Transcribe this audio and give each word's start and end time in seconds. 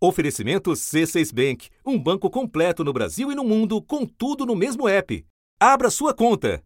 Oferecimento 0.00 0.70
C6 0.70 1.34
Bank, 1.34 1.70
um 1.84 1.98
banco 1.98 2.30
completo 2.30 2.84
no 2.84 2.92
Brasil 2.92 3.32
e 3.32 3.34
no 3.34 3.42
mundo, 3.42 3.82
com 3.82 4.06
tudo 4.06 4.46
no 4.46 4.54
mesmo 4.54 4.88
app. 4.88 5.26
Abra 5.58 5.90
sua 5.90 6.14
conta. 6.14 6.62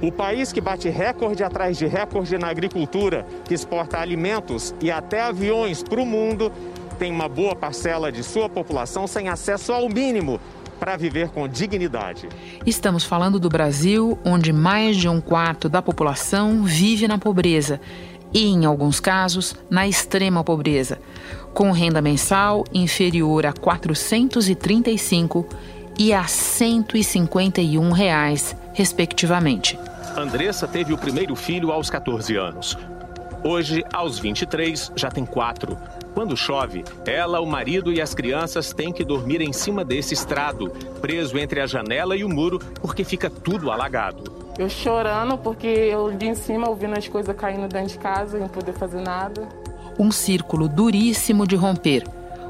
O 0.00 0.10
país 0.10 0.54
que 0.54 0.60
bate 0.60 0.88
recorde 0.88 1.44
atrás 1.44 1.76
de 1.76 1.86
recorde 1.86 2.38
na 2.38 2.48
agricultura, 2.48 3.26
que 3.44 3.52
exporta 3.52 3.98
alimentos 3.98 4.74
e 4.80 4.90
até 4.90 5.20
aviões 5.20 5.82
para 5.82 6.00
o 6.00 6.06
mundo, 6.06 6.50
tem 6.98 7.12
uma 7.12 7.28
boa 7.28 7.54
parcela 7.54 8.10
de 8.10 8.22
sua 8.22 8.48
população 8.48 9.06
sem 9.06 9.28
acesso 9.28 9.70
ao 9.70 9.90
mínimo 9.90 10.40
para 10.80 10.96
viver 10.96 11.28
com 11.28 11.46
dignidade. 11.46 12.26
Estamos 12.66 13.04
falando 13.04 13.38
do 13.38 13.50
Brasil, 13.50 14.18
onde 14.24 14.52
mais 14.52 14.96
de 14.96 15.08
um 15.08 15.20
quarto 15.20 15.68
da 15.68 15.82
população 15.82 16.64
vive 16.64 17.06
na 17.06 17.18
pobreza 17.18 17.80
e, 18.32 18.46
em 18.46 18.64
alguns 18.64 19.00
casos, 19.00 19.54
na 19.68 19.86
extrema 19.86 20.42
pobreza, 20.42 20.98
com 21.52 21.70
renda 21.70 22.00
mensal 22.00 22.64
inferior 22.72 23.46
a 23.46 23.52
435 23.52 25.46
e 25.98 26.12
a 26.12 26.24
151 26.24 27.90
reais, 27.90 28.56
respectivamente. 28.72 29.78
Andressa 30.16 30.66
teve 30.66 30.92
o 30.92 30.98
primeiro 30.98 31.34
filho 31.34 31.70
aos 31.70 31.88
14 31.90 32.36
anos. 32.36 32.76
Hoje, 33.44 33.84
aos 33.92 34.18
23, 34.18 34.92
já 34.94 35.10
tem 35.10 35.26
quatro. 35.26 35.76
Quando 36.14 36.36
chove, 36.36 36.84
ela, 37.06 37.40
o 37.40 37.46
marido 37.46 37.92
e 37.92 38.00
as 38.00 38.14
crianças 38.14 38.72
têm 38.72 38.92
que 38.92 39.04
dormir 39.04 39.40
em 39.40 39.52
cima 39.52 39.84
desse 39.84 40.14
estrado, 40.14 40.70
preso 41.00 41.36
entre 41.38 41.60
a 41.60 41.66
janela 41.66 42.16
e 42.16 42.22
o 42.22 42.28
muro, 42.28 42.60
porque 42.80 43.02
fica 43.02 43.28
tudo 43.28 43.70
alagado. 43.70 44.31
Eu 44.58 44.68
chorando 44.68 45.38
porque 45.38 45.66
eu 45.66 46.12
de 46.12 46.26
em 46.26 46.34
cima 46.34 46.68
ouvindo 46.68 46.96
as 46.96 47.08
coisas 47.08 47.34
caindo 47.34 47.66
dentro 47.68 47.88
de 47.88 47.98
casa 47.98 48.36
e 48.36 48.40
não 48.40 48.48
poder 48.48 48.72
fazer 48.72 49.00
nada. 49.00 49.48
Um 49.98 50.10
círculo 50.10 50.68
duríssimo 50.68 51.46
de 51.46 51.56
romper. 51.56 52.04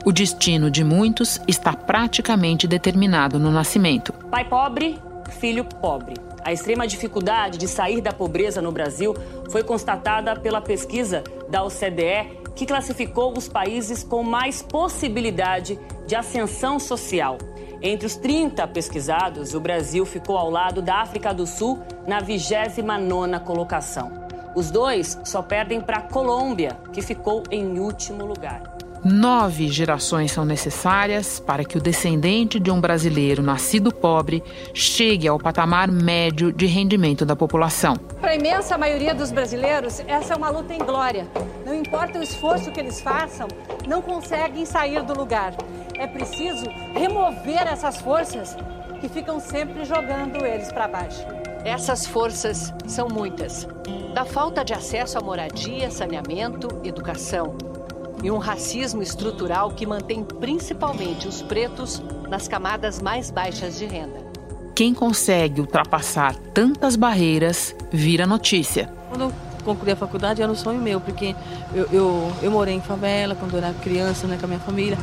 O 0.04 0.10
destino 0.10 0.68
de 0.68 0.82
muitos 0.82 1.40
está 1.46 1.72
praticamente 1.72 2.66
determinado 2.66 3.38
no 3.38 3.52
nascimento. 3.52 4.12
Pai 4.30 4.44
pobre, 4.44 4.98
filho 5.38 5.64
pobre. 5.64 6.14
A 6.44 6.52
extrema 6.52 6.88
dificuldade 6.88 7.56
de 7.56 7.68
sair 7.68 8.00
da 8.00 8.12
pobreza 8.12 8.60
no 8.60 8.72
Brasil 8.72 9.14
foi 9.48 9.62
constatada 9.62 10.34
pela 10.34 10.60
pesquisa 10.60 11.22
da 11.48 11.62
OCDE, 11.62 12.40
que 12.56 12.66
classificou 12.66 13.36
os 13.38 13.48
países 13.48 14.02
com 14.02 14.24
mais 14.24 14.60
possibilidade 14.60 15.78
de 16.04 16.16
ascensão 16.16 16.80
social. 16.80 17.38
Entre 17.82 18.06
os 18.06 18.14
30 18.14 18.64
pesquisados, 18.68 19.54
o 19.54 19.60
Brasil 19.60 20.06
ficou 20.06 20.38
ao 20.38 20.48
lado 20.48 20.80
da 20.80 21.00
África 21.00 21.34
do 21.34 21.44
Sul 21.44 21.80
na 22.06 22.22
29ª 22.22 23.40
colocação. 23.40 24.12
Os 24.54 24.70
dois 24.70 25.18
só 25.24 25.42
perdem 25.42 25.80
para 25.80 25.96
a 25.96 26.02
Colômbia, 26.02 26.78
que 26.92 27.02
ficou 27.02 27.42
em 27.50 27.80
último 27.80 28.24
lugar. 28.24 28.62
Nove 29.04 29.66
gerações 29.66 30.30
são 30.30 30.44
necessárias 30.44 31.40
para 31.40 31.64
que 31.64 31.76
o 31.76 31.80
descendente 31.80 32.60
de 32.60 32.70
um 32.70 32.80
brasileiro 32.80 33.42
nascido 33.42 33.92
pobre 33.92 34.44
chegue 34.72 35.26
ao 35.26 35.40
patamar 35.40 35.90
médio 35.90 36.52
de 36.52 36.66
rendimento 36.66 37.26
da 37.26 37.34
população. 37.34 37.96
Para 38.20 38.30
a 38.30 38.36
imensa 38.36 38.78
maioria 38.78 39.12
dos 39.12 39.32
brasileiros, 39.32 39.98
essa 40.06 40.34
é 40.34 40.36
uma 40.36 40.50
luta 40.50 40.72
em 40.72 40.78
glória. 40.78 41.26
Não 41.66 41.74
importa 41.74 42.20
o 42.20 42.22
esforço 42.22 42.70
que 42.70 42.78
eles 42.78 43.00
façam, 43.00 43.48
não 43.88 44.00
conseguem 44.00 44.64
sair 44.64 45.02
do 45.02 45.18
lugar. 45.18 45.52
É 46.02 46.06
preciso 46.08 46.66
remover 46.92 47.64
essas 47.64 47.98
forças 47.98 48.56
que 49.00 49.08
ficam 49.08 49.38
sempre 49.38 49.84
jogando 49.84 50.44
eles 50.44 50.72
para 50.72 50.88
baixo. 50.88 51.24
Essas 51.64 52.04
forças 52.04 52.74
são 52.88 53.06
muitas. 53.06 53.68
Da 54.12 54.24
falta 54.24 54.64
de 54.64 54.74
acesso 54.74 55.16
à 55.16 55.20
moradia, 55.20 55.92
saneamento, 55.92 56.80
educação 56.82 57.54
e 58.20 58.32
um 58.32 58.38
racismo 58.38 59.00
estrutural 59.00 59.70
que 59.70 59.86
mantém 59.86 60.24
principalmente 60.24 61.28
os 61.28 61.40
pretos 61.40 62.02
nas 62.28 62.48
camadas 62.48 63.00
mais 63.00 63.30
baixas 63.30 63.78
de 63.78 63.86
renda. 63.86 64.18
Quem 64.74 64.92
consegue 64.92 65.60
ultrapassar 65.60 66.34
tantas 66.52 66.96
barreiras 66.96 67.76
vira 67.92 68.26
notícia. 68.26 68.92
Quando 69.08 69.20
eu 69.20 69.32
concluí 69.64 69.92
a 69.92 69.96
faculdade 69.96 70.42
era 70.42 70.50
um 70.50 70.56
sonho 70.56 70.80
meu, 70.80 71.00
porque 71.00 71.36
eu, 71.72 71.86
eu, 71.92 72.32
eu 72.42 72.50
morei 72.50 72.74
em 72.74 72.80
favela 72.80 73.36
quando 73.36 73.52
eu 73.52 73.58
era 73.58 73.72
criança 73.74 74.26
né, 74.26 74.36
com 74.36 74.46
a 74.46 74.48
minha 74.48 74.60
família. 74.60 74.98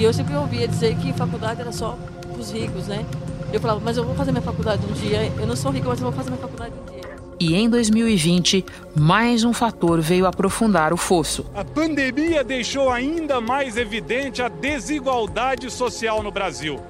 E 0.00 0.02
eu 0.02 0.14
sempre 0.14 0.34
ouvia 0.34 0.66
dizer 0.66 0.96
que 0.96 1.12
faculdade 1.12 1.60
era 1.60 1.70
só 1.72 1.94
para 2.22 2.40
os 2.40 2.50
ricos, 2.50 2.86
né? 2.86 3.04
Eu 3.52 3.60
falava, 3.60 3.80
mas 3.84 3.98
eu 3.98 4.04
vou 4.06 4.14
fazer 4.14 4.32
minha 4.32 4.40
faculdade 4.40 4.80
um 4.86 4.94
dia. 4.94 5.30
Eu 5.38 5.46
não 5.46 5.54
sou 5.54 5.70
rica, 5.70 5.90
mas 5.90 6.00
eu 6.00 6.04
vou 6.04 6.12
fazer 6.14 6.30
minha 6.30 6.40
faculdade 6.40 6.72
um 6.72 6.90
dia. 6.90 7.02
E 7.38 7.54
em 7.54 7.68
2020, 7.68 8.64
mais 8.96 9.44
um 9.44 9.52
fator 9.52 10.00
veio 10.00 10.24
aprofundar 10.24 10.94
o 10.94 10.96
fosso. 10.96 11.44
A 11.54 11.62
pandemia 11.62 12.42
deixou 12.42 12.88
ainda 12.88 13.42
mais 13.42 13.76
evidente 13.76 14.40
a 14.40 14.48
desigualdade 14.48 15.70
social 15.70 16.22
no 16.22 16.30
Brasil. 16.30 16.80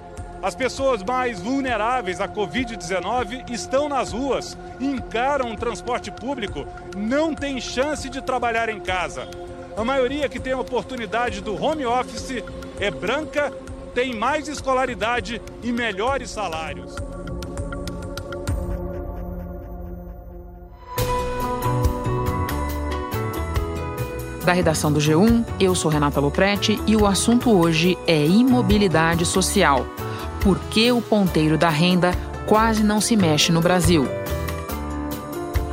As 0.41 0.54
pessoas 0.54 1.03
mais 1.03 1.41
vulneráveis 1.41 2.20
à 2.20 2.28
Covid-19 2.28 3.50
estão 3.50 3.88
nas 3.88 4.12
ruas, 4.12 4.56
encaram 4.81 5.53
o 5.53 5.56
transporte 5.56 6.12
público, 6.12 6.65
não 6.97 7.34
têm 7.34 7.60
chance 7.60 8.09
de 8.09 8.22
trabalhar 8.22 8.69
em 8.69 8.78
casa. 8.78 9.28
A 9.76 9.82
maioria 9.82 10.28
que 10.28 10.38
tem 10.38 10.53
a 10.53 10.60
oportunidade 10.60 11.41
do 11.41 11.60
home 11.60 11.84
office 11.84 12.44
é 12.81 12.91
branca, 12.91 13.53
tem 13.95 14.15
mais 14.15 14.49
escolaridade 14.49 15.41
e 15.63 15.71
melhores 15.71 16.31
salários. 16.31 16.97
Da 24.45 24.55
redação 24.55 24.91
do 24.91 24.99
G1, 24.99 25.45
eu 25.61 25.75
sou 25.75 25.91
Renata 25.91 26.19
Loprete 26.19 26.81
e 26.87 26.97
o 26.97 27.07
assunto 27.07 27.51
hoje 27.51 27.99
é 28.07 28.25
imobilidade 28.25 29.27
social. 29.27 29.87
Por 30.43 30.59
que 30.71 30.91
o 30.91 31.03
ponteiro 31.03 31.59
da 31.59 31.69
renda 31.69 32.12
quase 32.47 32.83
não 32.83 33.01
se 33.01 33.15
mexe 33.15 33.53
no 33.53 33.61
Brasil? 33.61 34.19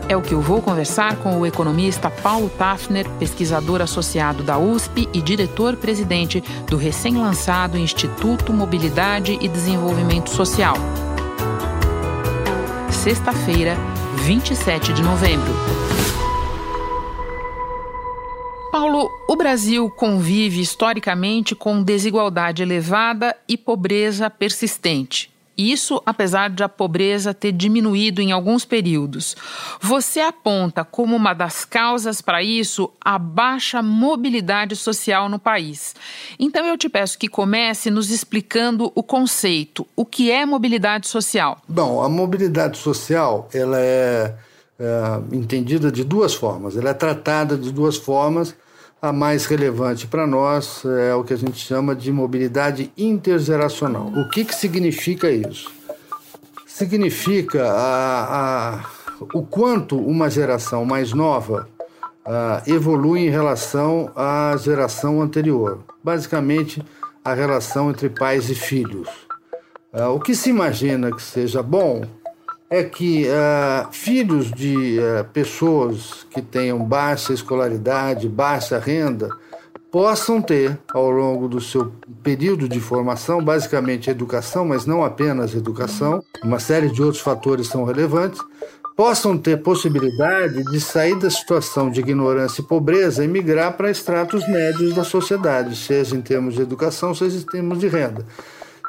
É 0.09 0.15
o 0.15 0.21
que 0.21 0.33
eu 0.33 0.39
vou 0.39 0.61
conversar 0.61 1.17
com 1.17 1.37
o 1.37 1.45
economista 1.45 2.09
Paulo 2.09 2.49
Tafner, 2.49 3.09
pesquisador 3.19 3.81
associado 3.81 4.41
da 4.41 4.57
USP 4.57 5.09
e 5.13 5.21
diretor-presidente 5.21 6.41
do 6.65 6.77
recém-lançado 6.77 7.77
Instituto 7.77 8.53
Mobilidade 8.53 9.37
e 9.41 9.49
Desenvolvimento 9.49 10.29
Social. 10.29 10.75
Sexta-feira, 12.89 13.75
27 14.23 14.93
de 14.93 15.03
novembro. 15.03 15.53
Paulo, 18.71 19.09
o 19.27 19.35
Brasil 19.35 19.89
convive 19.89 20.61
historicamente 20.61 21.53
com 21.53 21.83
desigualdade 21.83 22.63
elevada 22.63 23.35
e 23.45 23.57
pobreza 23.57 24.29
persistente. 24.29 25.36
Isso 25.57 26.01
apesar 26.05 26.49
de 26.49 26.63
a 26.63 26.69
pobreza 26.69 27.33
ter 27.33 27.51
diminuído 27.51 28.21
em 28.21 28.31
alguns 28.31 28.63
períodos. 28.63 29.35
Você 29.81 30.19
aponta 30.19 30.85
como 30.85 31.15
uma 31.15 31.33
das 31.33 31.65
causas 31.65 32.21
para 32.21 32.43
isso 32.43 32.91
a 33.01 33.17
baixa 33.17 33.81
mobilidade 33.81 34.75
social 34.75 35.27
no 35.27 35.39
país. 35.39 35.95
Então 36.39 36.65
eu 36.65 36.77
te 36.77 36.87
peço 36.87 37.17
que 37.17 37.27
comece 37.27 37.89
nos 37.89 38.11
explicando 38.11 38.91
o 38.93 39.01
conceito. 39.01 39.87
O 39.95 40.05
que 40.05 40.31
é 40.31 40.45
mobilidade 40.45 41.07
social? 41.07 41.57
Bom, 41.67 42.03
a 42.03 42.09
mobilidade 42.09 42.77
social 42.77 43.49
ela 43.53 43.79
é, 43.79 44.35
é 44.79 45.35
entendida 45.35 45.91
de 45.91 46.03
duas 46.03 46.35
formas. 46.35 46.77
Ela 46.77 46.91
é 46.91 46.93
tratada 46.93 47.57
de 47.57 47.71
duas 47.71 47.97
formas 47.97 48.55
a 49.01 49.13
mais 49.13 49.45
relevante 49.45 50.07
para 50.07 50.25
nós 50.25 50.83
é 50.85 51.13
o 51.13 51.23
que 51.23 51.33
a 51.33 51.37
gente 51.37 51.57
chama 51.59 51.95
de 51.95 52.11
mobilidade 52.11 52.91
intergeracional. 52.97 54.07
O 54.07 54.29
que, 54.29 54.43
que 54.43 54.55
significa 54.55 55.29
isso? 55.29 55.71
Significa 56.65 57.71
a, 57.71 58.75
a, 58.75 58.85
o 59.33 59.43
quanto 59.43 59.97
uma 59.97 60.29
geração 60.29 60.83
mais 60.85 61.13
nova 61.13 61.67
a, 62.25 62.63
evolui 62.65 63.21
em 63.21 63.29
relação 63.29 64.11
à 64.15 64.55
geração 64.57 65.21
anterior. 65.21 65.79
Basicamente, 66.03 66.83
a 67.23 67.33
relação 67.33 67.89
entre 67.89 68.09
pais 68.09 68.49
e 68.49 68.55
filhos. 68.55 69.09
o 70.15 70.19
que 70.19 70.33
se 70.33 70.49
imagina 70.49 71.11
que 71.11 71.21
seja 71.21 71.61
bom 71.61 72.03
é 72.69 72.83
que 72.83 73.25
uh, 73.25 73.87
filhos 73.91 74.51
de 74.51 74.99
uh, 74.99 75.23
pessoas 75.31 76.25
que 76.29 76.41
tenham 76.41 76.83
baixa 76.83 77.33
escolaridade, 77.33 78.27
baixa 78.27 78.77
renda, 78.77 79.29
possam 79.89 80.41
ter, 80.41 80.77
ao 80.93 81.09
longo 81.09 81.47
do 81.47 81.61
seu 81.61 81.93
período 82.21 82.67
de 82.67 82.79
formação, 82.79 83.43
basicamente 83.43 84.09
educação, 84.09 84.65
mas 84.65 84.85
não 84.85 85.03
apenas 85.03 85.55
educação, 85.55 86.21
uma 86.43 86.59
série 86.59 86.89
de 86.89 87.01
outros 87.01 87.21
fatores 87.21 87.67
são 87.67 87.85
relevantes, 87.85 88.41
possam 88.97 89.37
ter 89.37 89.61
possibilidade 89.61 90.63
de 90.65 90.81
sair 90.81 91.15
da 91.15 91.29
situação 91.29 91.89
de 91.89 92.01
ignorância 92.01 92.61
e 92.61 92.65
pobreza 92.65 93.23
e 93.23 93.27
migrar 93.27 93.77
para 93.77 93.89
estratos 93.89 94.45
médios 94.47 94.93
da 94.93 95.03
sociedade, 95.03 95.75
seja 95.75 96.15
em 96.15 96.21
termos 96.21 96.55
de 96.55 96.61
educação, 96.61 97.15
seja 97.15 97.37
em 97.37 97.43
termos 97.43 97.79
de 97.79 97.87
renda. 97.87 98.25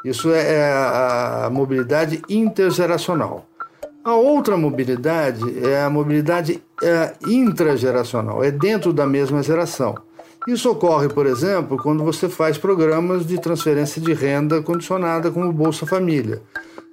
Isso 0.03 0.31
é, 0.31 0.55
é 0.55 0.73
a 0.73 1.49
mobilidade 1.51 2.21
intergeracional. 2.27 3.48
A 4.03 4.13
outra 4.15 4.55
mobilidade 4.55 5.43
é 5.65 5.83
a 5.83 5.89
mobilidade 5.89 6.63
é, 6.81 7.13
intrageracional, 7.27 8.43
é 8.43 8.49
dentro 8.49 8.93
da 8.93 9.05
mesma 9.05 9.43
geração. 9.43 9.95
Isso 10.47 10.71
ocorre, 10.71 11.09
por 11.09 11.25
exemplo, 11.25 11.77
quando 11.77 12.03
você 12.03 12.29
faz 12.29 12.57
programas 12.57 13.25
de 13.25 13.37
transferência 13.37 14.01
de 14.01 14.13
renda 14.13 14.61
condicionada, 14.61 15.29
como 15.29 15.51
Bolsa 15.51 15.85
Família. 15.85 16.41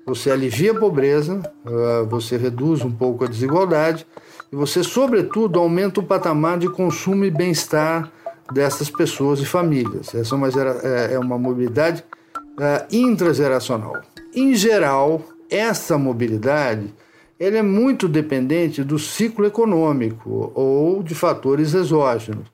Você 0.05 0.31
alivia 0.31 0.73
a 0.73 0.79
pobreza, 0.79 1.41
ah, 1.65 2.07
você 2.09 2.37
reduz 2.37 2.85
um 2.85 2.91
pouco 2.91 3.25
a 3.25 3.29
desigualdade 3.29 4.07
e 4.53 4.57
você, 4.57 4.83
sobretudo, 4.83 5.59
aumenta 5.59 6.01
o 6.01 6.03
patamar 6.03 6.59
de 6.59 6.69
consumo 6.69 7.25
e 7.25 7.31
bem-estar 7.31 8.11
dessas 8.53 8.91
pessoas 8.91 9.41
e 9.41 9.47
famílias. 9.47 10.15
Essa 10.15 10.35
é 10.35 10.39
uma, 10.39 10.49
é, 10.49 11.15
é 11.15 11.19
uma 11.19 11.39
mobilidade 11.39 12.05
uh, 12.37 12.95
intrageracional. 12.95 14.01
Em 14.35 14.55
geral, 14.55 15.23
essa 15.51 15.97
mobilidade 15.99 16.93
ele 17.39 17.59
é 17.59 17.63
muito 17.63 18.09
dependente 18.09 18.83
do 18.83 18.99
ciclo 18.99 19.47
econômico 19.47 20.51
ou 20.55 21.03
de 21.03 21.15
fatores 21.15 21.75
exógenos. 21.75 22.47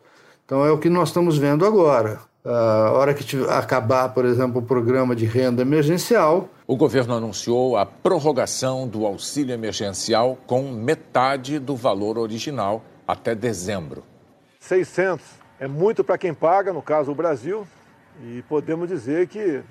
Então 0.45 0.65
é 0.65 0.71
o 0.71 0.79
que 0.79 0.91
nós 0.91 1.09
estamos 1.09 1.39
vendo 1.39 1.65
agora. 1.65 2.21
A 2.45 2.91
hora 2.91 3.15
que 3.15 3.25
acabar, 3.49 4.09
por 4.09 4.25
exemplo, 4.25 4.61
o 4.61 4.65
programa 4.65 5.15
de 5.15 5.25
renda 5.25 5.63
emergencial. 5.63 6.49
O 6.67 6.77
governo 6.77 7.15
anunciou 7.15 7.77
a 7.77 7.87
prorrogação 7.87 8.89
do 8.89 9.07
auxílio 9.07 9.55
emergencial 9.55 10.37
com 10.47 10.73
metade 10.73 11.61
do 11.61 11.77
valor 11.77 12.19
original 12.19 12.83
até 13.07 13.35
dezembro. 13.35 14.03
600 14.59 15.25
é 15.61 15.69
muito 15.69 16.03
para 16.03 16.19
quem 16.19 16.35
paga, 16.35 16.73
no 16.73 16.83
caso 16.83 17.13
o 17.13 17.15
Brasil, 17.15 17.65
e 18.25 18.43
podemos 18.49 18.89
dizer 18.89 19.29
que 19.29 19.63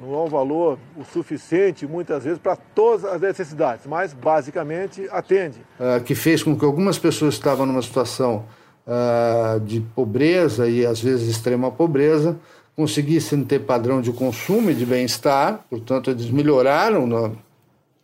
não 0.00 0.14
é 0.14 0.24
um 0.24 0.28
valor 0.28 0.78
o 0.96 1.04
suficiente, 1.04 1.86
muitas 1.86 2.24
vezes, 2.24 2.38
para 2.38 2.56
todas 2.56 3.04
as 3.04 3.20
necessidades, 3.20 3.86
mas 3.86 4.12
basicamente 4.12 5.06
atende. 5.10 5.60
Uh, 5.78 6.02
que 6.02 6.14
fez 6.14 6.42
com 6.42 6.56
que 6.56 6.64
algumas 6.64 6.98
pessoas 6.98 7.34
que 7.34 7.40
estavam 7.40 7.66
numa 7.66 7.82
situação 7.82 8.44
uh, 8.86 9.60
de 9.60 9.80
pobreza 9.94 10.68
e 10.68 10.86
às 10.86 11.00
vezes 11.00 11.28
extrema 11.28 11.70
pobreza 11.70 12.38
conseguissem 12.74 13.44
ter 13.44 13.60
padrão 13.60 14.00
de 14.00 14.12
consumo 14.12 14.70
e 14.70 14.74
de 14.74 14.86
bem-estar, 14.86 15.64
portanto, 15.68 16.10
eles 16.10 16.30
melhoraram 16.30 17.06
na 17.06 17.30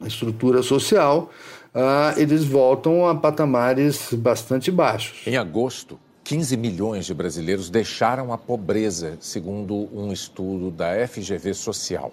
estrutura 0.07 0.63
social, 0.63 1.31
uh, 1.75 2.19
eles 2.21 2.45
voltam 2.45 3.09
a 3.09 3.15
patamares 3.15 4.13
bastante 4.13 4.71
baixos. 4.71 5.27
Em 5.27 5.37
agosto, 5.37 5.99
15 6.27 6.57
milhões 6.57 7.07
de 7.07 7.15
brasileiros 7.15 7.71
deixaram 7.71 8.33
a 8.33 8.37
pobreza, 8.37 9.17
segundo 9.21 9.89
um 9.97 10.13
estudo 10.13 10.73
da 10.73 11.07
FGV 11.07 11.55
Social, 11.55 12.13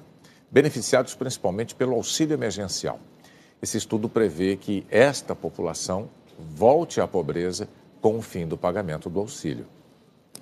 beneficiados 0.52 1.16
principalmente 1.16 1.74
pelo 1.74 1.96
auxílio 1.96 2.36
emergencial. 2.36 3.00
Esse 3.60 3.76
estudo 3.76 4.08
prevê 4.08 4.56
que 4.56 4.86
esta 4.92 5.36
população 5.36 6.08
volte 6.38 7.02
à 7.02 7.08
pobreza 7.08 7.68
com 8.02 8.16
o 8.16 8.22
fim 8.22 8.46
do 8.46 8.56
pagamento 8.56 9.10
do 9.10 9.20
auxílio. 9.20 9.66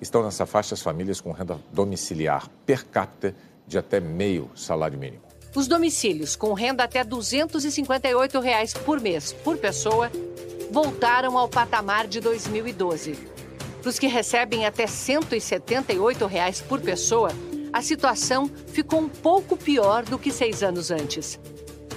Estão 0.02 0.22
nessa 0.22 0.44
faixa 0.44 0.74
as 0.74 0.82
famílias 0.82 1.18
com 1.18 1.32
renda 1.32 1.58
domiciliar 1.72 2.50
per 2.66 2.84
capita 2.84 3.34
de 3.66 3.78
até 3.78 4.00
meio 4.00 4.50
salário 4.54 4.98
mínimo. 4.98 5.22
Os 5.56 5.66
domicílios 5.66 6.36
com 6.36 6.52
renda 6.52 6.84
até 6.84 7.02
258 7.02 8.38
reais 8.38 8.74
por 8.74 9.00
mês 9.00 9.32
por 9.32 9.56
pessoa 9.56 10.12
voltaram 10.70 11.38
ao 11.38 11.48
patamar 11.48 12.06
de 12.06 12.20
2012. 12.20 13.31
Para 13.82 13.88
os 13.88 13.98
que 13.98 14.06
recebem 14.06 14.64
até 14.64 14.86
178 14.86 16.24
reais 16.26 16.60
por 16.60 16.80
pessoa, 16.80 17.30
a 17.72 17.82
situação 17.82 18.48
ficou 18.68 19.00
um 19.00 19.08
pouco 19.08 19.56
pior 19.56 20.04
do 20.04 20.16
que 20.16 20.30
seis 20.30 20.62
anos 20.62 20.92
antes. 20.92 21.40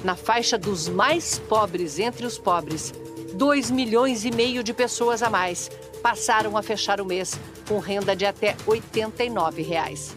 Na 0.03 0.15
faixa 0.15 0.57
dos 0.57 0.89
mais 0.89 1.37
pobres 1.37 1.99
entre 1.99 2.25
os 2.25 2.39
pobres, 2.39 2.91
2 3.35 3.69
milhões 3.69 4.25
e 4.25 4.31
meio 4.31 4.63
de 4.63 4.73
pessoas 4.73 5.21
a 5.21 5.29
mais 5.29 5.69
passaram 6.01 6.57
a 6.57 6.63
fechar 6.63 6.99
o 6.99 7.05
mês 7.05 7.39
com 7.67 7.77
renda 7.77 8.15
de 8.15 8.25
até 8.25 8.55
89 8.65 9.61
reais. 9.61 10.15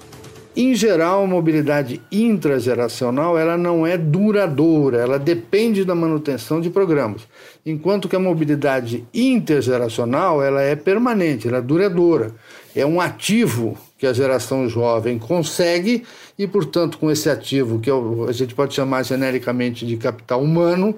Em 0.60 0.74
geral, 0.74 1.22
a 1.22 1.26
mobilidade 1.28 2.02
intrageracional 2.10 3.38
ela 3.38 3.56
não 3.56 3.86
é 3.86 3.96
duradoura, 3.96 4.98
ela 4.98 5.16
depende 5.16 5.84
da 5.84 5.94
manutenção 5.94 6.60
de 6.60 6.68
programas, 6.68 7.28
enquanto 7.64 8.08
que 8.08 8.16
a 8.16 8.18
mobilidade 8.18 9.06
intergeracional 9.14 10.42
ela 10.42 10.60
é 10.60 10.74
permanente, 10.74 11.46
ela 11.46 11.58
é 11.58 11.62
duradoura, 11.62 12.34
é 12.74 12.84
um 12.84 13.00
ativo 13.00 13.78
que 13.96 14.04
a 14.04 14.12
geração 14.12 14.68
jovem 14.68 15.16
consegue 15.16 16.02
e, 16.36 16.44
portanto, 16.48 16.98
com 16.98 17.08
esse 17.08 17.30
ativo 17.30 17.78
que 17.78 17.88
a 18.28 18.32
gente 18.32 18.52
pode 18.52 18.74
chamar 18.74 19.04
genericamente 19.04 19.86
de 19.86 19.96
capital 19.96 20.42
humano, 20.42 20.92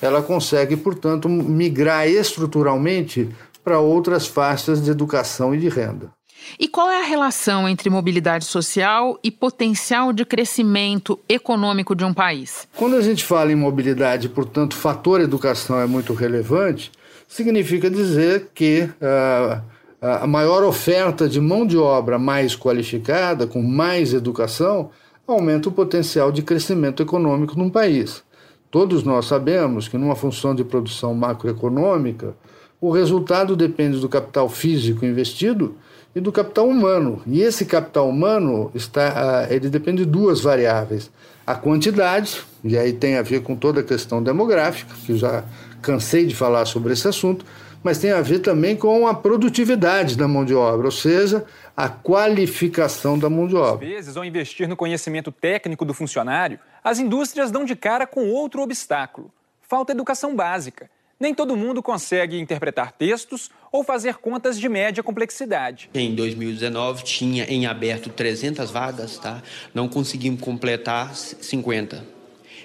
ela 0.00 0.22
consegue, 0.22 0.74
portanto, 0.74 1.28
migrar 1.28 2.08
estruturalmente 2.08 3.28
para 3.62 3.78
outras 3.78 4.26
faixas 4.26 4.82
de 4.82 4.90
educação 4.90 5.54
e 5.54 5.58
de 5.58 5.68
renda. 5.68 6.10
E 6.58 6.68
qual 6.68 6.90
é 6.90 7.00
a 7.02 7.06
relação 7.06 7.68
entre 7.68 7.90
mobilidade 7.90 8.44
social 8.44 9.18
e 9.22 9.30
potencial 9.30 10.12
de 10.12 10.24
crescimento 10.24 11.18
econômico 11.28 11.94
de 11.94 12.04
um 12.04 12.12
país? 12.12 12.68
Quando 12.76 12.96
a 12.96 13.00
gente 13.00 13.24
fala 13.24 13.52
em 13.52 13.56
mobilidade, 13.56 14.28
portanto, 14.28 14.76
fator 14.76 15.20
educação 15.20 15.80
é 15.80 15.86
muito 15.86 16.12
relevante, 16.12 16.92
significa 17.26 17.90
dizer 17.90 18.50
que 18.54 18.88
uh, 19.00 19.62
a 20.00 20.26
maior 20.26 20.64
oferta 20.64 21.28
de 21.28 21.40
mão 21.40 21.66
de 21.66 21.78
obra 21.78 22.18
mais 22.18 22.56
qualificada, 22.56 23.46
com 23.46 23.62
mais 23.62 24.12
educação, 24.12 24.90
aumenta 25.26 25.68
o 25.68 25.72
potencial 25.72 26.32
de 26.32 26.42
crescimento 26.42 27.02
econômico 27.02 27.56
num 27.56 27.70
país. 27.70 28.22
Todos 28.70 29.04
nós 29.04 29.26
sabemos 29.26 29.86
que, 29.86 29.98
numa 29.98 30.16
função 30.16 30.54
de 30.54 30.64
produção 30.64 31.14
macroeconômica, 31.14 32.34
o 32.80 32.90
resultado 32.90 33.54
depende 33.54 34.00
do 34.00 34.08
capital 34.08 34.48
físico 34.48 35.04
investido 35.04 35.76
e 36.14 36.20
do 36.20 36.30
capital 36.30 36.68
humano. 36.68 37.22
E 37.26 37.40
esse 37.42 37.64
capital 37.64 38.08
humano 38.08 38.70
está, 38.74 39.46
ele 39.50 39.68
depende 39.68 40.04
de 40.04 40.10
duas 40.10 40.40
variáveis: 40.40 41.10
a 41.46 41.54
quantidade, 41.54 42.42
e 42.62 42.76
aí 42.76 42.92
tem 42.92 43.16
a 43.16 43.22
ver 43.22 43.42
com 43.42 43.56
toda 43.56 43.80
a 43.80 43.84
questão 43.84 44.22
demográfica, 44.22 44.94
que 45.04 45.12
eu 45.12 45.16
já 45.16 45.44
cansei 45.80 46.26
de 46.26 46.34
falar 46.34 46.64
sobre 46.64 46.92
esse 46.92 47.08
assunto, 47.08 47.44
mas 47.82 47.98
tem 47.98 48.12
a 48.12 48.20
ver 48.20 48.38
também 48.38 48.76
com 48.76 49.06
a 49.06 49.14
produtividade 49.14 50.16
da 50.16 50.28
mão 50.28 50.44
de 50.44 50.54
obra, 50.54 50.86
ou 50.86 50.92
seja, 50.92 51.44
a 51.76 51.88
qualificação 51.88 53.18
da 53.18 53.28
mão 53.28 53.46
de 53.46 53.56
obra. 53.56 53.84
Às 53.84 53.92
vezes, 53.92 54.16
ao 54.16 54.24
investir 54.24 54.68
no 54.68 54.76
conhecimento 54.76 55.32
técnico 55.32 55.84
do 55.84 55.92
funcionário, 55.92 56.58
as 56.84 56.98
indústrias 56.98 57.50
dão 57.50 57.64
de 57.64 57.74
cara 57.74 58.06
com 58.06 58.28
outro 58.28 58.62
obstáculo: 58.62 59.32
falta 59.62 59.92
educação 59.92 60.36
básica. 60.36 60.88
Nem 61.22 61.32
todo 61.32 61.56
mundo 61.56 61.80
consegue 61.80 62.36
interpretar 62.40 62.90
textos 62.90 63.48
ou 63.70 63.84
fazer 63.84 64.16
contas 64.16 64.58
de 64.58 64.68
média 64.68 65.04
complexidade. 65.04 65.88
Em 65.94 66.12
2019 66.16 67.04
tinha 67.04 67.44
em 67.44 67.64
aberto 67.64 68.10
300 68.10 68.72
vagas, 68.72 69.18
tá? 69.18 69.40
Não 69.72 69.86
conseguimos 69.86 70.40
completar 70.40 71.14
50. 71.14 72.04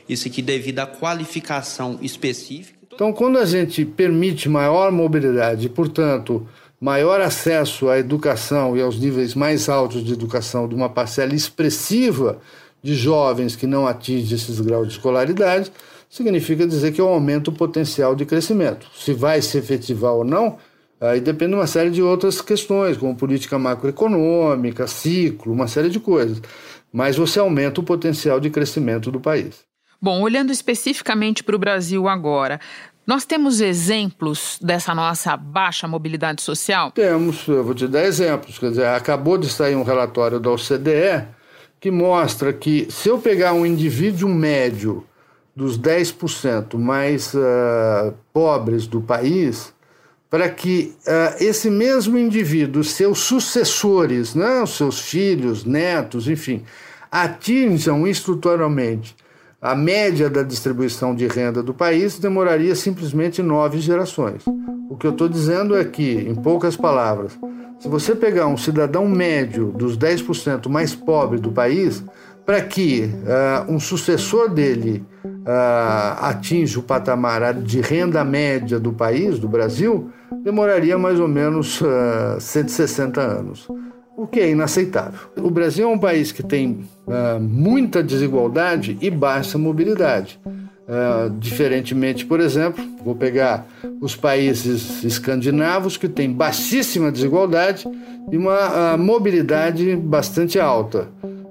Isso 0.10 0.28
aqui 0.28 0.42
devido 0.42 0.80
à 0.80 0.88
qualificação 0.88 2.00
específica. 2.02 2.80
Então, 2.92 3.14
quando 3.14 3.38
a 3.38 3.46
gente 3.46 3.86
permite 3.86 4.50
maior 4.50 4.92
mobilidade 4.92 5.68
e, 5.68 5.70
portanto, 5.70 6.50
maior 6.82 7.22
acesso 7.22 7.90
à 7.90 8.00
educação 8.00 8.76
e 8.76 8.82
aos 8.82 8.98
níveis 8.98 9.36
mais 9.36 9.70
altos 9.70 10.04
de 10.04 10.14
educação 10.14 10.68
de 10.68 10.74
uma 10.74 10.90
parcela 10.90 11.36
expressiva 11.36 12.42
de 12.82 12.96
jovens 12.96 13.56
que 13.56 13.68
não 13.68 13.86
atinge 13.86 14.34
esses 14.34 14.60
graus 14.60 14.88
de 14.88 14.94
escolaridade, 14.94 15.72
significa 16.10 16.66
dizer 16.66 16.92
que 16.92 17.02
eu 17.02 17.08
aumento 17.08 17.50
o 17.50 17.54
potencial 17.54 18.16
de 18.16 18.26
crescimento. 18.26 18.88
Se 18.96 19.14
vai 19.14 19.42
se 19.42 19.58
efetivar 19.58 20.14
ou 20.14 20.24
não, 20.24 20.58
aí 21.00 21.20
depende 21.20 21.52
de 21.52 21.58
uma 21.58 21.68
série 21.68 21.90
de 21.90 22.02
outras 22.02 22.42
questões, 22.42 22.98
como 22.98 23.16
política 23.16 23.60
macroeconômica, 23.60 24.88
ciclo, 24.88 25.54
uma 25.54 25.68
série 25.68 25.90
de 25.90 26.00
coisas. 26.00 26.42
Mas 26.92 27.18
você 27.18 27.40
aumenta 27.40 27.82
o 27.82 27.84
potencial 27.84 28.40
de 28.40 28.50
crescimento 28.50 29.12
do 29.12 29.20
país. 29.20 29.66
Bom, 30.02 30.22
olhando 30.22 30.52
especificamente 30.52 31.44
para 31.44 31.56
o 31.56 31.60
Brasil 31.60 32.08
agora, 32.08 32.60
nós 33.06 33.26
temos 33.26 33.62
exemplos 33.62 34.60
dessa 34.62 34.94
nossa 34.94 35.36
baixa 35.36 35.88
mobilidade 35.88 36.42
social? 36.42 36.92
Temos, 36.92 37.48
eu 37.48 37.64
vou 37.64 37.74
te 37.74 37.88
dar 37.88 38.04
exemplos. 38.04 38.60
Quer 38.60 38.70
dizer, 38.70 38.86
acabou 38.88 39.38
de 39.38 39.50
sair 39.50 39.76
um 39.76 39.84
relatório 39.84 40.40
da 40.40 40.52
OCDE 40.52 41.26
que 41.80 41.90
mostra 41.90 42.52
que 42.52 42.88
se 42.92 43.08
eu 43.08 43.18
pegar 43.18 43.54
um 43.54 43.66
indivíduo 43.66 44.30
médio 44.30 45.06
dos 45.58 45.76
10% 45.80 46.78
mais 46.78 47.34
uh, 47.34 48.14
pobres 48.32 48.86
do 48.86 49.02
país, 49.02 49.74
para 50.30 50.48
que 50.50 50.94
uh, 51.08 51.44
esse 51.44 51.68
mesmo 51.68 52.16
indivíduo, 52.16 52.84
seus 52.84 53.18
sucessores, 53.22 54.36
né, 54.36 54.64
seus 54.68 55.00
filhos, 55.00 55.66
netos, 55.66 56.28
enfim, 56.28 56.62
atinjam 57.12 58.06
estruturalmente 58.06 59.16
a 59.60 59.74
média 59.74 60.30
da 60.30 60.44
distribuição 60.44 61.16
de 61.16 61.26
renda 61.26 61.64
do 61.64 61.74
país, 61.74 62.20
demoraria 62.20 62.76
simplesmente 62.76 63.42
nove 63.42 63.80
gerações. 63.80 64.44
O 64.92 64.96
que 64.96 65.08
eu 65.08 65.12
estou 65.12 65.28
dizendo 65.28 65.76
é 65.76 65.84
que, 65.84 66.12
em 66.12 66.36
poucas 66.36 66.78
palavras, 66.78 67.32
se 67.80 67.88
você 67.88 68.16
pegar 68.16 68.46
um 68.46 68.58
cidadão 68.58 69.08
médio 69.08 69.72
dos 69.76 69.98
10% 69.98 70.70
mais 70.70 70.94
pobre 70.94 71.40
do 71.40 71.52
país, 71.52 72.04
para 72.48 72.62
que 72.62 73.01
uh, 73.04 73.70
um 73.70 73.77
sucessor 73.77 74.50
dele 74.50 75.04
uh, 75.25 76.24
atinja 76.24 76.80
o 76.80 76.84
patamar 76.84 77.54
de 77.54 77.82
renda 77.82 78.24
média 78.24 78.80
do 78.80 78.94
país, 78.94 79.38
do 79.38 79.50
Brasil, 79.50 80.10
demoraria 80.46 80.98
mais 80.98 81.20
ou 81.20 81.27
menos 81.27 81.82
uh, 81.82 82.39
160 82.39 83.20
anos, 83.20 83.68
o 84.16 84.25
que 84.25 84.39
é 84.39 84.50
inaceitável. 84.50 85.20
O 85.36 85.51
Brasil 85.51 85.89
é 85.89 85.92
um 85.92 86.00
país 86.00 86.32
que 86.32 86.42
tem 86.42 86.86
muita 87.42 88.01
desigualdade 88.01 88.98
e 89.01 89.12
baixa 89.12 89.58
mobilidade. 89.58 90.39
Uh, 90.88 91.30
diferentemente, 91.38 92.25
por 92.25 92.39
exemplo, 92.39 92.82
vou 93.04 93.13
pegar 93.13 93.68
os 94.00 94.16
países 94.16 95.04
escandinavos 95.04 95.98
que 95.98 96.08
têm 96.08 96.32
baixíssima 96.32 97.12
desigualdade 97.12 97.86
e 98.32 98.38
uma 98.38 98.96
uh, 98.96 98.98
mobilidade 98.98 99.98
bastante 99.98 100.58
alta. 100.58 101.10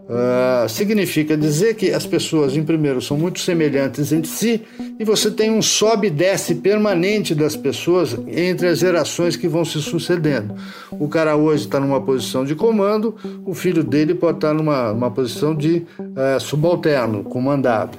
Uh, 0.09 0.69
significa 0.69 1.37
dizer 1.37 1.75
que 1.75 1.91
as 1.91 2.07
pessoas, 2.07 2.57
em 2.57 2.63
primeiro, 2.63 3.03
são 3.03 3.17
muito 3.17 3.41
semelhantes 3.41 4.13
entre 4.13 4.31
si 4.31 4.63
e 5.01 5.05
você 5.05 5.33
tem 5.33 5.51
um 5.51 5.61
sobe 5.61 6.07
e 6.07 6.11
desce 6.11 6.55
permanente 6.55 7.35
das 7.35 7.57
pessoas 7.57 8.17
entre 8.29 8.69
as 8.69 8.79
gerações 8.79 9.35
que 9.35 9.49
vão 9.49 9.65
se 9.65 9.83
sucedendo. 9.83 10.55
O 10.93 11.09
cara 11.09 11.35
hoje 11.35 11.65
está 11.65 11.81
numa 11.81 12.01
posição 12.01 12.45
de 12.45 12.55
comando, 12.55 13.17
o 13.45 13.53
filho 13.53 13.83
dele 13.83 14.15
pode 14.15 14.39
estar 14.39 14.55
numa, 14.55 14.93
numa 14.93 15.11
posição 15.11 15.57
de 15.57 15.85
uh, 15.99 16.39
subalterno, 16.39 17.25
comandado. 17.25 17.99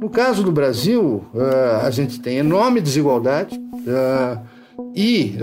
No 0.00 0.10
caso 0.10 0.42
do 0.42 0.50
Brasil, 0.50 1.24
uh, 1.32 1.86
a 1.86 1.90
gente 1.90 2.18
tem 2.18 2.38
enorme 2.38 2.80
desigualdade. 2.80 3.56
E 4.94 5.36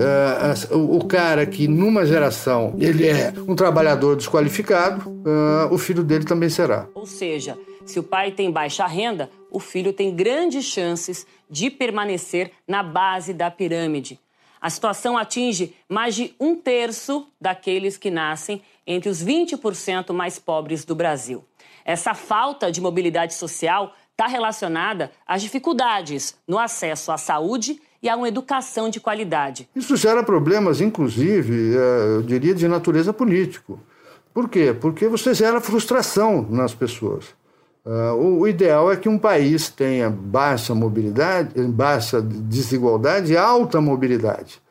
uh, 0.72 0.96
o 0.96 1.06
cara 1.06 1.46
que 1.46 1.68
numa 1.68 2.06
geração 2.06 2.76
ele 2.80 3.08
é 3.08 3.34
um 3.48 3.56
trabalhador 3.56 4.16
desqualificado, 4.16 5.10
uh, 5.10 5.74
o 5.74 5.78
filho 5.78 6.04
dele 6.04 6.26
também 6.26 6.50
será. 6.50 6.88
Ou 6.94 7.06
seja, 7.06 7.58
se 7.86 8.00
o 8.00 8.04
pai 8.04 8.32
tem 8.32 8.52
baixa 8.52 8.86
renda, 8.86 9.30
o 9.52 9.60
filho 9.60 9.94
tem 9.94 10.16
grandes 10.16 10.66
chances 10.66 11.26
de 11.50 11.70
permanecer 11.70 12.52
na 12.68 12.82
base 12.82 13.34
da 13.34 13.52
pirâmide. 13.52 14.20
A 14.60 14.70
situação 14.70 15.18
atinge 15.18 15.76
mais 15.90 16.16
de 16.16 16.34
um 16.40 16.56
terço 16.56 17.28
daqueles 17.40 17.98
que 17.98 18.10
nascem 18.10 18.62
entre 18.88 19.10
os 19.10 19.24
20% 19.24 20.14
mais 20.14 20.40
pobres 20.40 20.86
do 20.86 20.96
Brasil. 20.96 21.44
Essa 21.84 22.14
falta 22.14 22.72
de 22.72 22.80
mobilidade 22.80 23.34
social 23.34 23.94
está 24.12 24.26
relacionada 24.26 25.12
às 25.28 25.42
dificuldades 25.42 26.38
no 26.48 26.58
acesso 26.58 27.12
à 27.12 27.18
saúde 27.18 27.82
e 28.04 28.10
a 28.10 28.18
uma 28.18 28.28
educação 28.28 28.90
de 28.90 29.00
qualidade. 29.00 29.70
Isso 29.74 29.96
gera 29.96 30.22
problemas, 30.22 30.82
inclusive, 30.82 31.74
é, 31.74 32.18
eu 32.18 32.22
diria, 32.22 32.54
de 32.54 32.68
natureza 32.68 33.14
político. 33.14 33.80
Por 34.34 34.50
quê? 34.50 34.76
Porque 34.78 35.08
você 35.08 35.34
gera 35.34 35.62
frustração 35.62 36.46
nas 36.50 36.74
pessoas. 36.74 37.28
É, 37.86 38.12
o 38.12 38.46
ideal 38.46 38.92
é 38.92 38.98
que 38.98 39.08
um 39.08 39.18
país 39.18 39.70
tenha 39.70 40.10
baixa 40.10 40.76
mobilidade, 40.76 41.62
baixa 41.68 42.22
desigualdade 42.22 43.32
e 43.32 43.38
alta 43.38 43.80
mobilidade. 43.80 44.62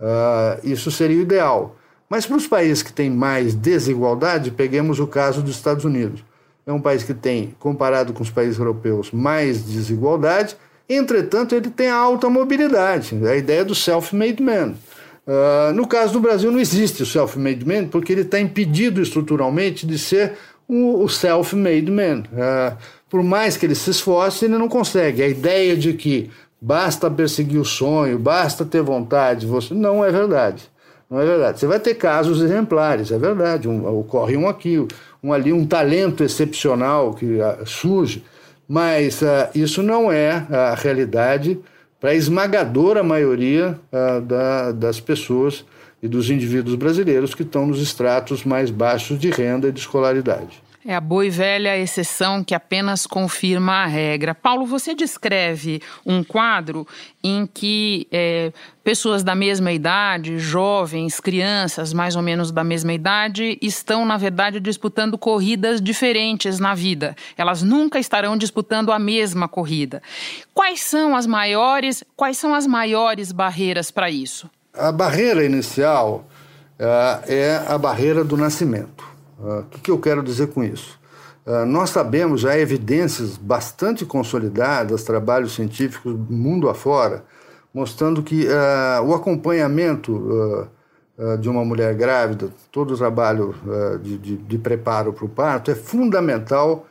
É, 0.00 0.60
isso 0.64 0.90
seria 0.90 1.18
o 1.18 1.22
ideal. 1.22 1.76
Mas 2.08 2.24
para 2.24 2.38
os 2.38 2.46
países 2.46 2.82
que 2.82 2.92
têm 2.92 3.10
mais 3.10 3.54
desigualdade, 3.54 4.50
peguemos 4.50 4.98
o 4.98 5.06
caso 5.06 5.42
dos 5.42 5.56
Estados 5.56 5.84
Unidos. 5.84 6.24
É 6.66 6.72
um 6.72 6.80
país 6.80 7.02
que 7.02 7.12
tem, 7.12 7.54
comparado 7.58 8.14
com 8.14 8.22
os 8.22 8.30
países 8.30 8.58
europeus, 8.58 9.10
mais 9.12 9.62
desigualdade 9.62 10.56
Entretanto, 10.88 11.54
ele 11.54 11.70
tem 11.70 11.90
alta 11.90 12.30
mobilidade, 12.30 13.14
a 13.26 13.36
ideia 13.36 13.64
do 13.64 13.74
self-made 13.74 14.42
man. 14.42 14.74
Uh, 15.26 15.74
no 15.74 15.86
caso 15.86 16.14
do 16.14 16.20
Brasil, 16.20 16.50
não 16.50 16.58
existe 16.58 17.02
o 17.02 17.06
self-made 17.06 17.66
man, 17.66 17.86
porque 17.86 18.12
ele 18.12 18.22
está 18.22 18.40
impedido 18.40 19.02
estruturalmente 19.02 19.86
de 19.86 19.98
ser 19.98 20.32
o, 20.66 21.04
o 21.04 21.08
self-made 21.08 21.90
man. 21.90 22.22
Uh, 22.32 22.76
por 23.10 23.22
mais 23.22 23.56
que 23.56 23.66
ele 23.66 23.74
se 23.74 23.90
esforce, 23.90 24.46
ele 24.46 24.56
não 24.56 24.68
consegue. 24.68 25.22
A 25.22 25.28
ideia 25.28 25.76
de 25.76 25.92
que 25.92 26.30
basta 26.60 27.10
perseguir 27.10 27.60
o 27.60 27.64
sonho, 27.64 28.18
basta 28.18 28.64
ter 28.64 28.80
vontade, 28.80 29.46
você 29.46 29.74
não 29.74 30.02
é 30.02 30.10
verdade. 30.10 30.70
Não 31.10 31.20
é 31.20 31.24
verdade. 31.24 31.60
Você 31.60 31.66
vai 31.66 31.80
ter 31.80 31.94
casos 31.94 32.40
exemplares, 32.40 33.10
é 33.10 33.18
verdade. 33.18 33.68
Um, 33.68 33.86
ocorre 33.98 34.36
um 34.36 34.48
aqui, 34.48 34.86
um 35.22 35.32
ali, 35.32 35.52
um 35.52 35.66
talento 35.66 36.22
excepcional 36.22 37.14
que 37.14 37.26
uh, 37.26 37.66
surge. 37.66 38.24
Mas 38.68 39.22
uh, 39.22 39.48
isso 39.54 39.82
não 39.82 40.12
é 40.12 40.46
a 40.50 40.74
realidade 40.74 41.58
para 41.98 42.10
a 42.10 42.14
esmagadora 42.14 43.02
maioria 43.02 43.78
uh, 43.90 44.20
da, 44.20 44.72
das 44.72 45.00
pessoas 45.00 45.64
e 46.02 46.06
dos 46.06 46.30
indivíduos 46.30 46.76
brasileiros 46.76 47.34
que 47.34 47.42
estão 47.42 47.66
nos 47.66 47.80
estratos 47.80 48.44
mais 48.44 48.70
baixos 48.70 49.18
de 49.18 49.30
renda 49.30 49.68
e 49.68 49.72
de 49.72 49.80
escolaridade. 49.80 50.62
É 50.88 50.94
a 50.94 51.02
boa 51.02 51.26
e 51.26 51.28
velha 51.28 51.76
exceção 51.76 52.42
que 52.42 52.54
apenas 52.54 53.06
confirma 53.06 53.82
a 53.82 53.86
regra. 53.86 54.34
Paulo, 54.34 54.64
você 54.64 54.94
descreve 54.94 55.82
um 56.06 56.24
quadro 56.24 56.86
em 57.22 57.46
que 57.46 58.08
é, 58.10 58.50
pessoas 58.82 59.22
da 59.22 59.34
mesma 59.34 59.70
idade, 59.70 60.38
jovens, 60.38 61.20
crianças 61.20 61.92
mais 61.92 62.16
ou 62.16 62.22
menos 62.22 62.50
da 62.50 62.64
mesma 62.64 62.94
idade, 62.94 63.58
estão, 63.60 64.06
na 64.06 64.16
verdade, 64.16 64.60
disputando 64.60 65.18
corridas 65.18 65.78
diferentes 65.78 66.58
na 66.58 66.74
vida. 66.74 67.14
Elas 67.36 67.62
nunca 67.62 67.98
estarão 67.98 68.34
disputando 68.34 68.90
a 68.90 68.98
mesma 68.98 69.46
corrida. 69.46 70.02
Quais 70.54 70.80
são 70.80 71.14
as 71.14 71.26
maiores, 71.26 72.02
quais 72.16 72.38
são 72.38 72.54
as 72.54 72.66
maiores 72.66 73.30
barreiras 73.30 73.90
para 73.90 74.10
isso? 74.10 74.48
A 74.72 74.90
barreira 74.90 75.44
inicial 75.44 76.26
uh, 76.80 77.30
é 77.30 77.62
a 77.68 77.76
barreira 77.76 78.24
do 78.24 78.38
nascimento. 78.38 79.17
Ah, 79.40 79.60
o 79.60 79.64
que, 79.64 79.80
que 79.80 79.90
eu 79.90 79.98
quero 79.98 80.22
dizer 80.22 80.48
com 80.48 80.64
isso? 80.64 80.98
Uh, 81.46 81.64
nós 81.64 81.90
sabemos, 81.90 82.42
já 82.42 82.50
há 82.50 82.58
evidências 82.58 83.36
bastante 83.36 84.04
consolidadas, 84.04 85.02
trabalhos 85.04 85.54
científicos 85.54 86.14
mundo 86.28 86.68
afora, 86.68 87.24
mostrando 87.72 88.22
que 88.22 88.46
uh, 88.46 89.02
o 89.04 89.14
acompanhamento 89.14 90.68
de 91.40 91.48
uma 91.48 91.64
mulher 91.64 91.96
grávida, 91.96 92.48
todo 92.70 92.94
o 92.94 92.96
trabalho 92.96 93.52
de, 94.00 94.16
de, 94.18 94.36
de, 94.36 94.56
preparo 94.56 95.12
para 95.12 95.24
o 95.24 95.28
parto 95.28 95.68
é 95.68 95.74
fundamental 95.74 96.86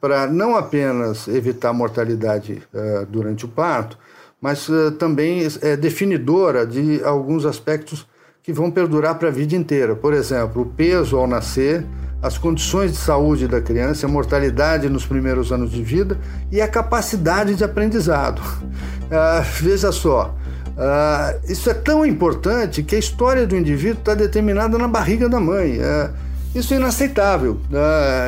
para 0.00 0.28
não 0.28 0.54
apenas 0.54 1.26
evitar 1.26 1.72
mortalidade 1.72 2.62
durante 3.08 3.44
o 3.44 3.48
parto, 3.48 3.98
mas 4.40 4.68
também 5.00 5.48
é 5.62 5.76
definidora 5.76 6.64
de 6.64 7.02
alguns 7.02 7.44
aspectos 7.44 8.06
que 8.50 8.52
vão 8.52 8.70
perdurar 8.70 9.14
para 9.14 9.28
a 9.28 9.30
vida 9.30 9.54
inteira. 9.54 9.94
Por 9.94 10.12
exemplo, 10.12 10.62
o 10.62 10.66
peso 10.66 11.16
ao 11.16 11.26
nascer, 11.26 11.86
as 12.20 12.36
condições 12.36 12.90
de 12.90 12.98
saúde 12.98 13.46
da 13.46 13.60
criança, 13.60 14.06
a 14.06 14.08
mortalidade 14.08 14.88
nos 14.88 15.06
primeiros 15.06 15.52
anos 15.52 15.70
de 15.70 15.82
vida 15.82 16.18
e 16.50 16.60
a 16.60 16.66
capacidade 16.66 17.54
de 17.54 17.62
aprendizado. 17.62 18.40
Uh, 18.40 19.42
veja 19.62 19.92
só, 19.92 20.34
uh, 20.66 21.50
isso 21.50 21.70
é 21.70 21.74
tão 21.74 22.04
importante 22.04 22.82
que 22.82 22.96
a 22.96 22.98
história 22.98 23.46
do 23.46 23.56
indivíduo 23.56 24.00
está 24.00 24.14
determinada 24.14 24.76
na 24.76 24.88
barriga 24.88 25.28
da 25.28 25.38
mãe. 25.38 25.78
Uh, 25.78 26.10
isso 26.52 26.74
é 26.74 26.78
inaceitável. 26.78 27.60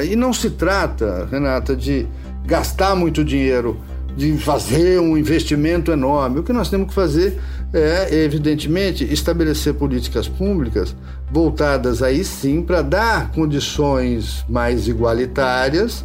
e 0.08 0.14
não 0.14 0.32
se 0.32 0.50
trata, 0.50 1.26
Renata, 1.28 1.74
de 1.74 2.06
gastar 2.46 2.94
muito 2.94 3.24
dinheiro 3.24 3.76
de 4.16 4.36
fazer 4.38 5.00
um 5.00 5.16
investimento 5.16 5.90
enorme. 5.90 6.40
O 6.40 6.42
que 6.42 6.52
nós 6.52 6.68
temos 6.68 6.88
que 6.88 6.94
fazer 6.94 7.38
é, 7.72 8.14
evidentemente, 8.24 9.04
estabelecer 9.04 9.74
políticas 9.74 10.28
públicas 10.28 10.94
voltadas 11.30 12.02
aí 12.02 12.24
sim 12.24 12.62
para 12.62 12.82
dar 12.82 13.30
condições 13.32 14.44
mais 14.48 14.86
igualitárias 14.88 16.04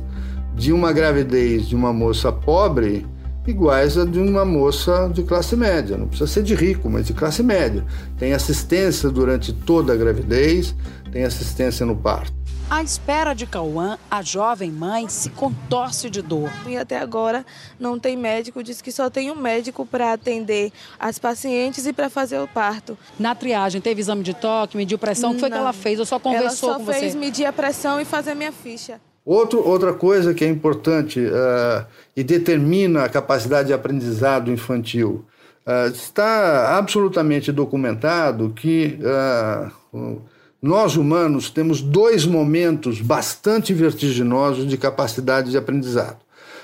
de 0.56 0.72
uma 0.72 0.92
gravidez 0.92 1.68
de 1.68 1.76
uma 1.76 1.94
moça 1.94 2.32
pobre 2.32 3.06
iguais 3.46 3.98
a 3.98 4.06
de 4.06 4.20
uma 4.20 4.44
moça 4.44 5.10
de 5.14 5.24
classe 5.24 5.56
média. 5.56 5.98
Não 5.98 6.08
precisa 6.08 6.30
ser 6.30 6.44
de 6.44 6.54
rico, 6.54 6.90
mas 6.90 7.06
de 7.06 7.14
classe 7.14 7.42
média. 7.42 7.86
Tem 8.18 8.34
assistência 8.34 9.10
durante 9.10 9.54
toda 9.54 9.94
a 9.94 9.96
gravidez, 9.96 10.76
tem 11.12 11.24
assistência 11.24 11.86
no 11.86 11.96
parto. 11.96 12.37
À 12.70 12.84
espera 12.84 13.34
de 13.34 13.48
Cauã, 13.48 13.98
a 14.12 14.22
jovem 14.22 14.70
mãe 14.70 15.08
se 15.08 15.30
contorce 15.30 16.10
de 16.10 16.22
dor. 16.22 16.52
E 16.68 16.76
até 16.76 17.00
agora 17.00 17.46
não 17.80 17.98
tem 17.98 18.18
médico, 18.18 18.62
diz 18.62 18.82
que 18.82 18.92
só 18.92 19.10
tem 19.10 19.32
um 19.32 19.36
médico 19.36 19.86
para 19.86 20.12
atender 20.12 20.74
as 21.00 21.18
pacientes 21.18 21.88
e 21.88 21.94
para 21.94 22.10
fazer 22.10 22.40
o 22.40 22.48
parto. 22.48 22.98
Na 23.18 23.34
triagem, 23.34 23.80
teve 23.80 24.02
exame 24.02 24.22
de 24.22 24.34
toque, 24.34 24.76
mediu 24.76 24.98
pressão? 24.98 25.32
O 25.32 25.34
que 25.36 25.40
foi 25.40 25.50
não. 25.50 25.58
que 25.58 25.62
ela 25.62 25.72
fez? 25.72 25.98
Ou 25.98 26.06
só 26.06 26.20
conversou 26.20 26.72
ela 26.72 26.78
só 26.78 26.80
com 26.80 26.84
você? 26.84 27.00
fez 27.00 27.16
medir 27.16 27.46
a 27.46 27.54
pressão 27.54 28.02
e 28.02 28.06
fazer 28.06 28.36
minha 28.36 28.52
ficha. 28.52 29.00
Outro, 29.26 29.66
outra 29.66 29.94
coisa 29.94 30.34
que 30.34 30.44
é 30.44 30.50
importante 30.50 31.22
uh, 31.22 31.86
e 32.18 32.22
determina 32.22 33.06
a 33.06 33.10
capacidade 33.10 33.70
de 33.70 33.74
aprendizado 33.74 34.52
infantil. 34.52 35.26
Uh, 35.66 35.90
está 35.90 36.78
absolutamente 36.78 37.50
documentado 37.50 38.50
que 38.54 39.00
uh, 39.02 40.22
nós 40.62 40.96
humanos 40.96 41.50
temos 41.50 41.82
dois 41.82 42.26
momentos 42.26 43.02
bastante 43.02 43.74
vertiginosos 43.74 44.68
de 44.68 44.78
capacidade 44.78 45.52
de 45.52 45.58
aprendizado. 45.58 46.18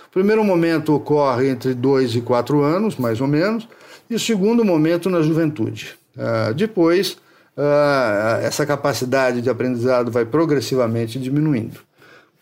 O 0.08 0.12
primeiro 0.14 0.44
momento 0.44 0.94
ocorre 0.94 1.50
entre 1.50 1.74
2 1.74 2.16
e 2.16 2.22
4 2.22 2.62
anos, 2.62 2.98
mais 2.98 3.22
ou 3.22 3.28
menos, 3.28 3.68
e 4.10 4.16
o 4.16 4.20
segundo 4.20 4.64
momento 4.64 5.10
na 5.10 5.22
juventude. 5.22 5.96
Uh, 6.16 6.54
depois, 6.54 7.18
uh, 7.58 8.42
essa 8.44 8.66
capacidade 8.66 9.42
de 9.42 9.50
aprendizado 9.50 10.12
vai 10.12 10.26
progressivamente 10.26 11.20
diminuindo. 11.20 11.80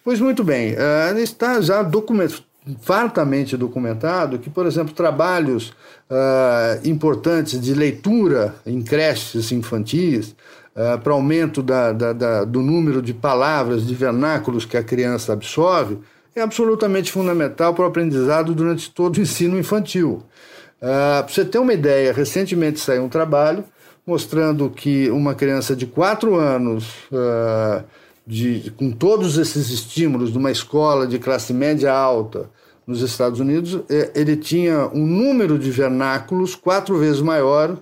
Pois 0.03 0.19
muito 0.19 0.43
bem, 0.43 0.73
uh, 0.73 1.17
está 1.17 1.61
já 1.61 1.81
documentado 1.81 2.43
fartamente 2.81 3.57
documentado 3.57 4.37
que, 4.37 4.49
por 4.49 4.65
exemplo, 4.65 4.93
trabalhos 4.93 5.69
uh, 6.09 6.87
importantes 6.87 7.59
de 7.59 7.73
leitura 7.73 8.55
em 8.65 8.81
creches 8.81 9.51
infantis, 9.51 10.35
uh, 10.75 10.99
para 10.99 11.13
aumento 11.13 11.61
da, 11.61 11.91
da, 11.91 12.13
da, 12.13 12.43
do 12.43 12.61
número 12.61 13.01
de 13.01 13.13
palavras, 13.13 13.85
de 13.85 13.93
vernáculos 13.93 14.65
que 14.65 14.77
a 14.77 14.83
criança 14.83 15.33
absorve, 15.33 15.99
é 16.35 16.41
absolutamente 16.41 17.11
fundamental 17.11 17.73
para 17.73 17.83
o 17.83 17.87
aprendizado 17.87 18.53
durante 18.55 18.89
todo 18.89 19.17
o 19.17 19.21
ensino 19.21 19.57
infantil. 19.57 20.23
Uh, 20.81 21.23
para 21.23 21.27
você 21.27 21.45
ter 21.45 21.59
uma 21.59 21.73
ideia, 21.73 22.13
recentemente 22.13 22.79
saiu 22.79 23.03
um 23.03 23.09
trabalho 23.09 23.63
mostrando 24.05 24.69
que 24.69 25.11
uma 25.11 25.35
criança 25.35 25.75
de 25.75 25.85
4 25.85 26.35
anos, 26.35 26.95
uh, 27.11 27.83
de, 28.25 28.73
com 28.75 28.91
todos 28.91 29.37
esses 29.37 29.69
estímulos 29.69 30.31
de 30.31 30.37
uma 30.37 30.51
escola 30.51 31.05
de 31.05 31.19
classe 31.19 31.53
média 31.53 31.93
alta 31.93 32.49
nos 32.87 33.01
Estados 33.01 33.39
Unidos, 33.39 33.79
ele 34.15 34.35
tinha 34.35 34.87
um 34.87 35.05
número 35.05 35.57
de 35.59 35.69
vernáculos 35.69 36.55
quatro 36.55 36.97
vezes 36.97 37.21
maior 37.21 37.77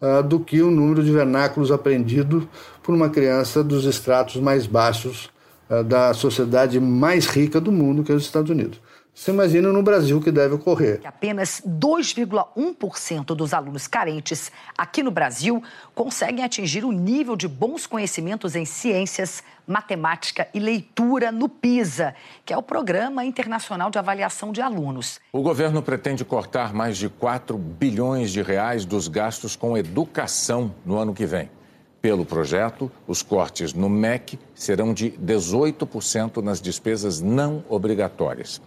uh, 0.00 0.22
do 0.22 0.40
que 0.40 0.62
o 0.62 0.70
número 0.70 1.02
de 1.02 1.12
vernáculos 1.12 1.70
aprendido 1.70 2.48
por 2.82 2.94
uma 2.94 3.08
criança 3.08 3.62
dos 3.62 3.84
estratos 3.84 4.36
mais 4.36 4.66
baixos 4.66 5.30
uh, 5.68 5.84
da 5.84 6.12
sociedade 6.14 6.80
mais 6.80 7.26
rica 7.26 7.60
do 7.60 7.70
mundo, 7.70 8.02
que 8.02 8.12
é 8.12 8.14
os 8.14 8.24
Estados 8.24 8.50
Unidos. 8.50 8.80
Você 9.20 9.32
imagina 9.32 9.70
no 9.70 9.82
Brasil 9.82 10.18
que 10.18 10.32
deve 10.32 10.54
ocorrer. 10.54 10.98
Apenas 11.04 11.60
2,1% 11.68 13.34
dos 13.34 13.52
alunos 13.52 13.86
carentes 13.86 14.50
aqui 14.78 15.02
no 15.02 15.10
Brasil 15.10 15.62
conseguem 15.94 16.42
atingir 16.42 16.86
o 16.86 16.90
nível 16.90 17.36
de 17.36 17.46
bons 17.46 17.86
conhecimentos 17.86 18.56
em 18.56 18.64
ciências, 18.64 19.42
matemática 19.66 20.48
e 20.54 20.58
leitura 20.58 21.30
no 21.30 21.50
PISA, 21.50 22.14
que 22.46 22.54
é 22.54 22.56
o 22.56 22.62
Programa 22.62 23.22
Internacional 23.22 23.90
de 23.90 23.98
Avaliação 23.98 24.52
de 24.52 24.62
Alunos. 24.62 25.20
O 25.34 25.42
governo 25.42 25.82
pretende 25.82 26.24
cortar 26.24 26.72
mais 26.72 26.96
de 26.96 27.10
4 27.10 27.58
bilhões 27.58 28.30
de 28.30 28.40
reais 28.40 28.86
dos 28.86 29.06
gastos 29.06 29.54
com 29.54 29.76
educação 29.76 30.74
no 30.82 30.96
ano 30.96 31.12
que 31.12 31.26
vem. 31.26 31.50
Pelo 32.00 32.24
projeto, 32.24 32.90
os 33.06 33.20
cortes 33.20 33.74
no 33.74 33.90
MEC 33.90 34.38
serão 34.54 34.94
de 34.94 35.10
18% 35.10 36.42
nas 36.42 36.58
despesas 36.58 37.20
não 37.20 37.62
obrigatórias. 37.68 38.62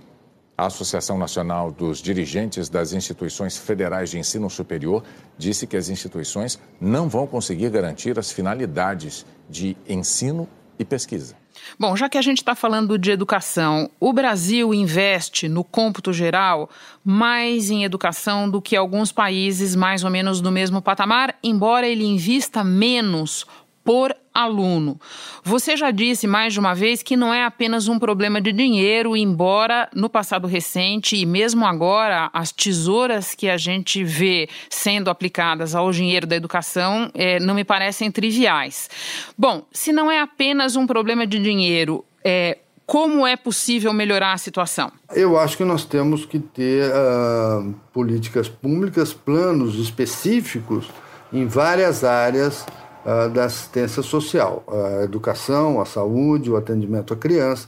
A 0.56 0.68
Associação 0.68 1.18
Nacional 1.18 1.72
dos 1.72 2.00
Dirigentes 2.00 2.70
das 2.70 2.94
Instituições 2.94 3.58
Federais 3.58 4.12
de 4.12 4.20
Ensino 4.20 4.50
Superior 4.50 5.04
disse 5.38 5.66
que 5.66 5.76
as 5.76 5.90
instituições 5.90 6.60
não 6.80 7.10
vão 7.10 7.26
conseguir 7.26 7.72
garantir 7.72 8.20
as 8.20 8.32
finalidades 8.32 9.26
de 9.50 9.76
ensino 9.90 10.48
e 10.78 10.86
pesquisa. 10.86 11.36
Bom, 11.80 11.96
já 11.96 12.08
que 12.08 12.18
a 12.18 12.22
gente 12.22 12.40
está 12.40 12.56
falando 12.56 12.98
de 12.98 13.12
educação, 13.12 13.90
o 14.00 14.14
Brasil 14.14 14.74
investe, 14.74 15.48
no 15.48 15.64
cômputo 15.64 16.14
geral, 16.14 16.70
mais 17.04 17.70
em 17.70 17.84
educação 17.84 18.50
do 18.50 18.62
que 18.62 18.76
alguns 18.76 19.12
países 19.12 19.76
mais 19.76 20.04
ou 20.04 20.10
menos 20.10 20.42
no 20.42 20.52
mesmo 20.52 20.82
patamar, 20.82 21.36
embora 21.44 21.88
ele 21.88 22.06
invista 22.06 22.64
menos 22.64 23.46
por 23.84 24.16
aluno. 24.34 25.00
Você 25.44 25.78
já 25.78 25.92
disse 25.92 26.26
mais 26.26 26.54
de 26.54 26.60
uma 26.60 26.74
vez 26.74 27.04
que 27.04 27.16
não 27.16 27.34
é 27.34 27.46
apenas 27.46 27.88
um 27.88 28.00
problema 28.00 28.42
de 28.42 28.52
dinheiro, 28.52 29.16
embora 29.16 29.90
no 29.94 30.10
passado 30.10 30.48
recente 30.48 31.16
e 31.16 31.26
mesmo 31.26 31.66
agora 31.66 32.30
as 32.34 32.52
tesouras 32.52 33.36
que 33.36 33.50
a 33.50 33.58
gente 33.58 34.04
vê 34.04 34.50
sendo 34.70 35.10
aplicadas 35.10 35.76
ao 35.76 35.92
dinheiro 35.92 36.26
da 36.26 36.36
educação 36.36 37.12
é, 37.14 37.40
não 37.40 37.54
me 37.54 37.64
parecem 37.64 38.12
triviais. 38.12 38.90
Bom, 39.38 39.66
se 39.72 39.92
não 39.92 40.12
é 40.12 40.20
apenas 40.20 40.76
um 40.76 40.88
problema 40.88 41.28
de 41.28 41.40
dinheiro, 41.40 42.04
é, 42.24 42.58
como 42.86 43.26
é 43.26 43.36
possível 43.36 43.94
melhorar 43.94 44.34
a 44.34 44.38
situação? 44.38 44.92
Eu 45.12 45.38
acho 45.38 45.56
que 45.58 45.64
nós 45.64 45.86
temos 45.86 46.26
que 46.26 46.40
ter 46.40 46.92
uh, 46.92 47.74
políticas 47.94 48.50
públicas, 48.50 49.14
planos 49.14 49.76
específicos 49.76 50.90
em 51.32 51.48
várias 51.48 52.04
áreas 52.04 52.66
uh, 53.06 53.30
da 53.30 53.46
assistência 53.46 54.02
social, 54.02 54.64
a 54.68 55.04
educação, 55.04 55.80
a 55.80 55.86
saúde, 55.86 56.52
o 56.52 56.58
atendimento 56.58 57.14
à 57.14 57.18
criança. 57.18 57.68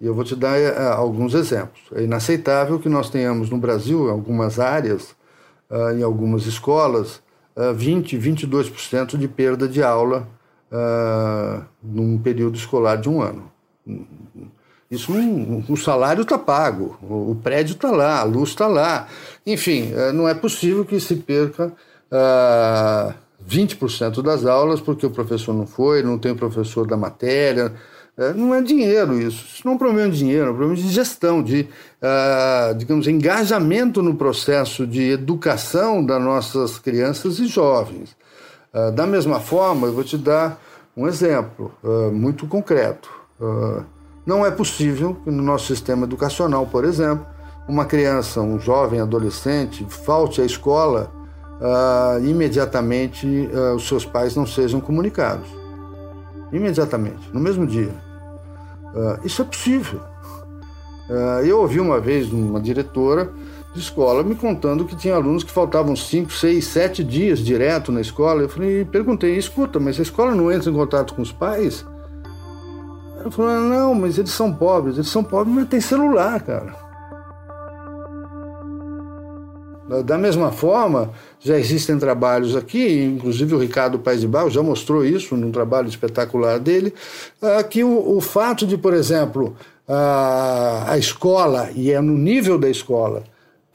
E 0.00 0.06
eu 0.06 0.14
vou 0.14 0.24
te 0.24 0.36
dar 0.36 0.58
uh, 0.58 0.92
alguns 0.96 1.34
exemplos. 1.34 1.80
É 1.94 2.02
inaceitável 2.02 2.78
que 2.78 2.88
nós 2.88 3.08
tenhamos 3.08 3.48
no 3.48 3.56
Brasil, 3.56 4.08
em 4.08 4.10
algumas 4.10 4.60
áreas, 4.60 5.16
uh, 5.70 5.92
em 5.96 6.02
algumas 6.02 6.46
escolas, 6.46 7.22
uh, 7.56 7.72
20, 7.74 8.18
22% 8.18 9.16
de 9.16 9.28
perda 9.28 9.66
de 9.68 9.82
aula 9.82 10.28
num 11.82 12.18
período 12.18 12.56
escolar 12.56 12.96
de 12.96 13.08
um 13.08 13.22
ano. 13.22 13.50
Isso 14.90 15.12
não, 15.12 15.64
o 15.68 15.76
salário 15.76 16.22
está 16.22 16.36
pago, 16.36 16.98
o 17.00 17.36
prédio 17.42 17.74
está 17.74 17.90
lá, 17.90 18.20
a 18.20 18.24
luz 18.24 18.50
está 18.50 18.66
lá. 18.66 19.06
Enfim, 19.46 19.92
não 20.12 20.28
é 20.28 20.34
possível 20.34 20.84
que 20.84 20.98
se 21.00 21.16
perca 21.16 21.72
20% 23.48 24.22
das 24.22 24.44
aulas 24.44 24.80
porque 24.80 25.06
o 25.06 25.10
professor 25.10 25.54
não 25.54 25.66
foi, 25.66 26.02
não 26.02 26.18
tem 26.18 26.34
professor 26.34 26.86
da 26.86 26.96
matéria. 26.96 27.72
É, 28.18 28.32
não 28.32 28.54
é 28.54 28.62
dinheiro 28.62 29.20
isso. 29.20 29.44
Isso 29.44 29.62
não 29.64 29.72
é 29.72 29.74
um 29.74 29.78
problema 29.78 30.10
de 30.10 30.18
dinheiro, 30.18 30.46
é 30.46 30.50
um 30.50 30.54
problema 30.56 30.74
de 30.74 30.88
gestão, 30.88 31.42
de, 31.42 31.68
uh, 32.00 32.74
digamos, 32.74 33.06
engajamento 33.06 34.02
no 34.02 34.14
processo 34.14 34.86
de 34.86 35.10
educação 35.10 36.04
das 36.04 36.22
nossas 36.22 36.78
crianças 36.78 37.38
e 37.38 37.46
jovens. 37.46 38.16
Uh, 38.72 38.90
da 38.92 39.06
mesma 39.06 39.38
forma, 39.38 39.86
eu 39.86 39.92
vou 39.92 40.02
te 40.02 40.16
dar 40.16 40.58
um 40.96 41.06
exemplo 41.06 41.72
uh, 41.84 42.10
muito 42.10 42.46
concreto. 42.46 43.10
não 44.24 44.46
é 44.46 44.50
possível 44.50 45.14
que 45.22 45.30
no 45.30 45.42
nosso 45.42 45.66
sistema 45.66 46.04
educacional, 46.04 46.66
por 46.66 46.84
exemplo, 46.86 47.26
uma 47.68 47.84
criança, 47.84 48.40
um 48.40 48.58
jovem, 48.58 48.98
adolescente, 48.98 49.86
falte 49.88 50.40
à 50.40 50.44
escola 50.44 51.12
uh, 51.60 52.24
imediatamente 52.24 53.26
uh, 53.26 53.74
os 53.74 53.86
seus 53.86 54.04
pais 54.04 54.34
não 54.36 54.46
sejam 54.46 54.80
comunicados. 54.80 55.48
Imediatamente, 56.52 57.28
no 57.32 57.40
mesmo 57.40 57.66
dia. 57.66 57.92
Uh, 58.94 59.26
isso 59.26 59.42
é 59.42 59.44
possível. 59.44 60.00
eu 61.44 61.60
ouvi 61.60 61.80
uma 61.80 62.00
vez 62.00 62.32
uma 62.32 62.60
diretora 62.60 63.30
de 63.74 63.80
escola 63.80 64.22
me 64.22 64.34
contando 64.34 64.86
que 64.86 64.96
tinha 64.96 65.14
alunos 65.14 65.44
que 65.44 65.50
faltavam 65.50 65.94
5, 65.94 66.32
6, 66.32 66.66
7 66.66 67.04
dias 67.04 67.38
direto 67.40 67.92
na 67.92 68.00
escola. 68.00 68.42
Eu 68.42 68.48
falei, 68.48 68.84
perguntei, 68.84 69.36
escuta, 69.36 69.78
mas 69.78 69.98
a 69.98 70.02
escola 70.02 70.34
não 70.34 70.50
entra 70.50 70.70
em 70.70 70.74
contato 70.74 71.14
com 71.14 71.20
os 71.20 71.32
pais? 71.32 71.84
Ela 73.20 73.30
falou, 73.30 73.60
não, 73.60 73.94
mas 73.94 74.18
eles 74.18 74.30
são 74.30 74.52
pobres. 74.52 74.96
Eles 74.96 75.08
são 75.10 75.22
pobres, 75.22 75.54
mas 75.54 75.68
tem 75.68 75.80
celular, 75.80 76.40
cara. 76.40 76.85
Da 80.04 80.18
mesma 80.18 80.50
forma, 80.50 81.12
já 81.38 81.56
existem 81.56 81.96
trabalhos 81.96 82.56
aqui, 82.56 83.04
inclusive 83.04 83.54
o 83.54 83.58
Ricardo 83.58 84.00
Paes 84.00 84.20
de 84.20 84.26
Barro 84.26 84.50
já 84.50 84.60
mostrou 84.60 85.04
isso 85.04 85.36
num 85.36 85.52
trabalho 85.52 85.88
espetacular 85.88 86.58
dele, 86.58 86.92
ah, 87.40 87.62
que 87.62 87.84
o, 87.84 88.20
fato 88.20 88.66
de, 88.66 88.76
por 88.76 88.92
exemplo, 88.92 89.56
a, 89.86 90.96
escola, 90.98 91.70
e 91.74 91.92
é 91.92 92.00
no 92.00 92.18
nível 92.18 92.58
da 92.58 92.68
escola, 92.68 93.22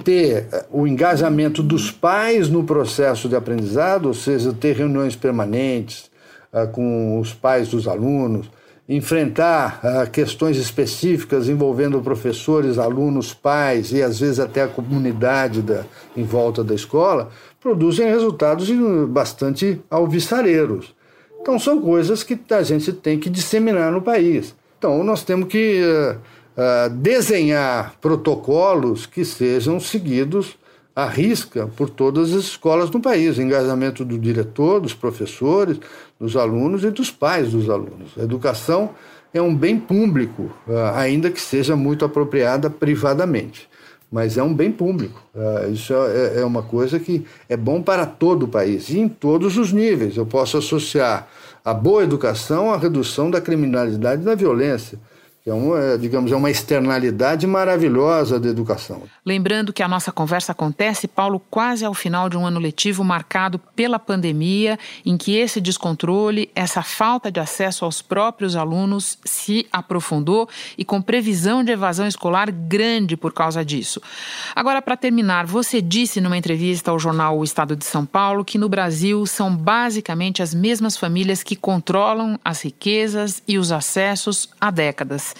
ter 0.04 0.48
eh, 0.52 0.66
o 0.72 0.86
engajamento 0.86 1.64
dos 1.64 1.92
pais 1.92 2.50
no 2.50 2.64
processo 2.64 3.30
de 3.30 3.36
aprendizado, 3.36 4.08
ou 4.08 4.14
seja, 4.14 4.52
ter 4.52 4.76
reuniões 4.76 5.16
permanentes 5.16 6.10
uh, 6.52 6.68
com 6.72 7.20
os 7.20 7.34
pais 7.34 7.70
dos 7.70 7.88
alunos, 7.88 8.50
enfrentar 8.94 9.80
uh, 9.84 10.10
questões 10.12 10.58
específicas 10.58 11.48
envolvendo 11.48 12.02
professores, 12.02 12.78
alunos, 12.78 13.34
pais 13.34 13.94
e 13.94 14.04
às 14.04 14.20
vezes 14.20 14.38
até 14.38 14.64
a 14.64 14.68
comunidade 14.68 15.62
da, 15.62 15.86
em 16.16 16.26
volta 16.26 16.62
da 16.62 16.76
escola, 16.76 17.30
produzem 17.58 18.06
resultados 18.10 18.70
bastante 19.08 19.80
alvissareiros. 19.90 20.94
Então, 21.42 21.58
são 21.58 21.82
coisas 21.82 22.22
que 22.22 22.38
a 22.50 22.62
gente 22.64 22.92
tem 22.92 23.18
que 23.18 23.30
disseminar 23.30 23.94
no 23.94 24.02
país. 24.02 24.54
Então, 24.78 25.04
nós 25.06 25.24
temos 25.24 25.48
que 25.48 25.82
uh, 25.82 26.18
uh, 26.58 26.90
desenhar 26.90 27.96
protocolos 28.02 29.06
que 29.06 29.24
sejam 29.24 29.80
seguidos 29.80 30.58
à 30.96 31.06
risca 31.06 31.68
por 31.76 31.90
todas 31.90 32.34
as 32.34 32.44
escolas 32.44 32.90
no 32.90 33.00
país. 33.00 33.40
engajamento 33.40 34.04
do 34.04 34.18
diretor, 34.18 34.80
dos 34.80 34.94
professores, 34.94 35.80
dos 36.20 36.36
alunos 36.36 36.84
e 36.84 36.92
dos 36.92 37.10
pais 37.10 37.52
dos 37.52 37.70
alunos. 37.70 38.12
A 38.18 38.24
educação 38.24 38.92
é 39.34 39.42
um 39.42 39.56
bem 39.56 39.80
público, 39.80 40.52
uh, 40.68 40.96
ainda 40.96 41.32
que 41.32 41.40
seja 41.40 41.76
muito 41.76 42.04
apropriada 42.04 42.70
privadamente 42.70 43.70
mas 44.12 44.38
é 44.38 44.44
um 44.44 44.54
bem 44.54 44.70
público. 44.72 45.24
Uh, 45.34 45.72
isso 45.72 45.94
é, 45.94 46.42
é, 46.42 46.46
uma 46.46 46.62
coisa 46.62 47.00
que 47.00 47.26
é 47.48 47.56
bom 47.56 47.82
para 47.82 48.06
todo 48.06 48.44
o 48.44 48.48
país 48.48 48.90
e 48.90 49.00
em 49.00 49.08
todos 49.08 49.58
os 49.58 49.72
níveis. 49.72 50.18
Eu 50.18 50.26
posso 50.26 50.58
associar 50.58 51.30
a 51.64 51.74
boa 51.74 52.04
educação 52.04 52.74
à 52.74 52.78
redução 52.78 53.32
da 53.32 53.40
criminalidade 53.40 54.22
e 54.22 54.26
da 54.26 54.36
violência. 54.36 55.00
É 55.46 55.52
uma, 55.52 55.98
digamos, 55.98 56.32
é 56.32 56.36
uma 56.36 56.52
externalidade 56.52 57.48
maravilhosa 57.48 58.40
da 58.40 58.48
educação. 58.48 59.02
Lembrando 59.26 59.74
que 59.74 59.82
a 59.82 59.88
nossa 59.88 60.12
conversa 60.12 60.52
acontece, 60.52 61.08
Paulo, 61.08 61.42
quase 61.50 61.84
ao 61.84 61.96
final 61.96 62.30
de 62.30 62.38
um 62.38 62.46
ano 62.46 62.60
letivo 62.60 63.04
marcado 63.04 63.58
pela 63.58 63.98
pandemia, 63.98 64.78
em 65.04 65.18
que 65.18 65.36
esse 65.36 65.60
descontrole, 65.60 66.52
essa 66.54 66.84
falta 66.84 67.32
de 67.32 67.40
acesso 67.40 67.86
aos 67.86 68.04
próprios 68.04 68.56
alunos 68.56 69.18
se 69.26 69.66
aprofundou 69.72 70.48
e 70.78 70.86
com 70.86 71.02
previsão 71.02 71.64
de 71.64 71.72
evasão 71.72 72.06
escolar 72.06 72.52
grande 72.52 73.18
por 73.18 73.34
causa 73.34 73.66
disso. 73.66 74.00
Agora, 74.56 74.80
para 74.80 74.96
terminar, 74.96 75.48
você 75.48 75.82
disse 75.82 76.22
numa 76.22 76.38
entrevista 76.38 76.92
ao 76.92 77.00
jornal 77.00 77.40
O 77.40 77.44
Estado 77.44 77.76
de 77.76 77.86
São 77.86 78.06
Paulo 78.06 78.46
que 78.46 78.60
no 78.60 78.70
Brasil 78.70 79.26
são 79.26 79.56
basicamente 79.56 80.44
as 80.44 80.54
mesmas 80.54 80.96
famílias 80.96 81.42
que 81.42 81.56
controlam 81.56 82.40
as 82.46 82.62
riquezas 82.62 83.42
e 83.48 83.58
os 83.58 83.72
acessos 83.72 84.48
há 84.60 84.70
décadas. 84.70 85.31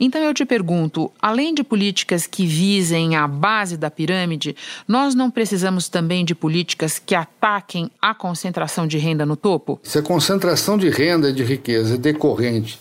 Então 0.00 0.22
eu 0.22 0.32
te 0.32 0.44
pergunto: 0.44 1.10
além 1.20 1.54
de 1.54 1.64
políticas 1.64 2.26
que 2.26 2.46
visem 2.46 3.16
a 3.16 3.26
base 3.26 3.76
da 3.76 3.90
pirâmide, 3.90 4.56
nós 4.86 5.14
não 5.14 5.30
precisamos 5.30 5.88
também 5.88 6.24
de 6.24 6.34
políticas 6.34 6.98
que 6.98 7.14
ataquem 7.14 7.90
a 8.00 8.14
concentração 8.14 8.86
de 8.86 8.98
renda 8.98 9.26
no 9.26 9.36
topo? 9.36 9.80
Se 9.82 9.98
a 9.98 10.02
concentração 10.02 10.78
de 10.78 10.88
renda 10.88 11.30
e 11.30 11.32
de 11.32 11.42
riqueza 11.42 11.94
é 11.94 11.98
decorrente 11.98 12.78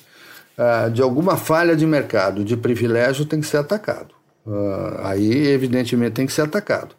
uh, 0.57 0.89
de 0.91 1.01
alguma 1.01 1.37
falha 1.37 1.75
de 1.75 1.85
mercado, 1.85 2.43
de 2.43 2.57
privilégio, 2.57 3.25
tem 3.25 3.39
que 3.39 3.47
ser 3.47 3.57
atacado. 3.57 4.15
Uh, 4.45 5.01
aí, 5.03 5.47
evidentemente, 5.47 6.13
tem 6.13 6.25
que 6.25 6.33
ser 6.33 6.41
atacado. 6.41 6.95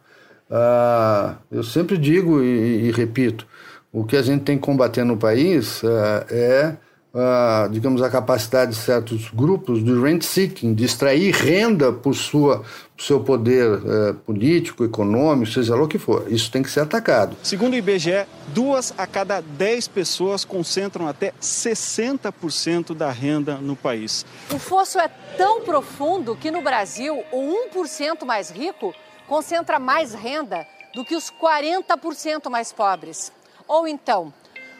Uh, 0.49 1.35
eu 1.51 1.63
sempre 1.63 1.97
digo 1.97 2.41
e, 2.41 2.87
e, 2.87 2.91
repito: 2.91 3.45
o 3.91 4.03
que 4.03 4.17
a 4.17 4.21
gente 4.21 4.43
tem 4.43 4.57
que 4.57 4.63
combater 4.63 5.03
no 5.03 5.17
país 5.17 5.81
é 6.29 6.75
uh, 7.13 7.69
digamos, 7.69 8.01
a 8.01 8.09
capacidade 8.09 8.71
de 8.71 8.77
certos 8.77 9.29
grupos 9.29 9.83
de 9.83 9.93
rent 9.99 10.23
seeking, 10.23 10.73
de 10.73 10.85
extrair 10.85 11.33
renda 11.33 11.91
por 11.91 12.13
sua 12.13 12.63
por 12.95 13.05
seu 13.05 13.19
poder 13.21 13.71
uh, 13.71 14.13
político, 14.25 14.83
econômico, 14.83 15.49
seja 15.49 15.73
lá 15.73 15.83
o 15.83 15.87
que 15.87 15.97
for. 15.97 16.25
Isso 16.27 16.51
tem 16.51 16.61
que 16.61 16.69
ser 16.69 16.81
atacado. 16.81 17.37
Segundo 17.41 17.73
o 17.73 17.77
IBGE, 17.77 18.25
duas 18.49 18.93
a 18.97 19.07
cada 19.07 19.39
dez 19.39 19.87
pessoas 19.87 20.43
concentram 20.43 21.07
até 21.07 21.33
60% 21.41 22.93
da 22.93 23.09
renda 23.09 23.55
no 23.55 23.73
país. 23.73 24.25
O 24.53 24.59
fosso 24.59 24.99
é 24.99 25.07
tão 25.37 25.61
profundo 25.61 26.35
que 26.35 26.51
no 26.51 26.61
Brasil 26.61 27.23
o 27.31 27.55
1% 27.73 28.25
mais 28.25 28.49
rico 28.49 28.93
concentra 29.27 29.79
mais 29.79 30.13
renda 30.13 30.67
do 30.93 31.05
que 31.05 31.15
os 31.15 31.31
40% 31.31 32.49
mais 32.49 32.73
pobres. 32.73 33.31
Ou 33.65 33.87
então, 33.87 34.33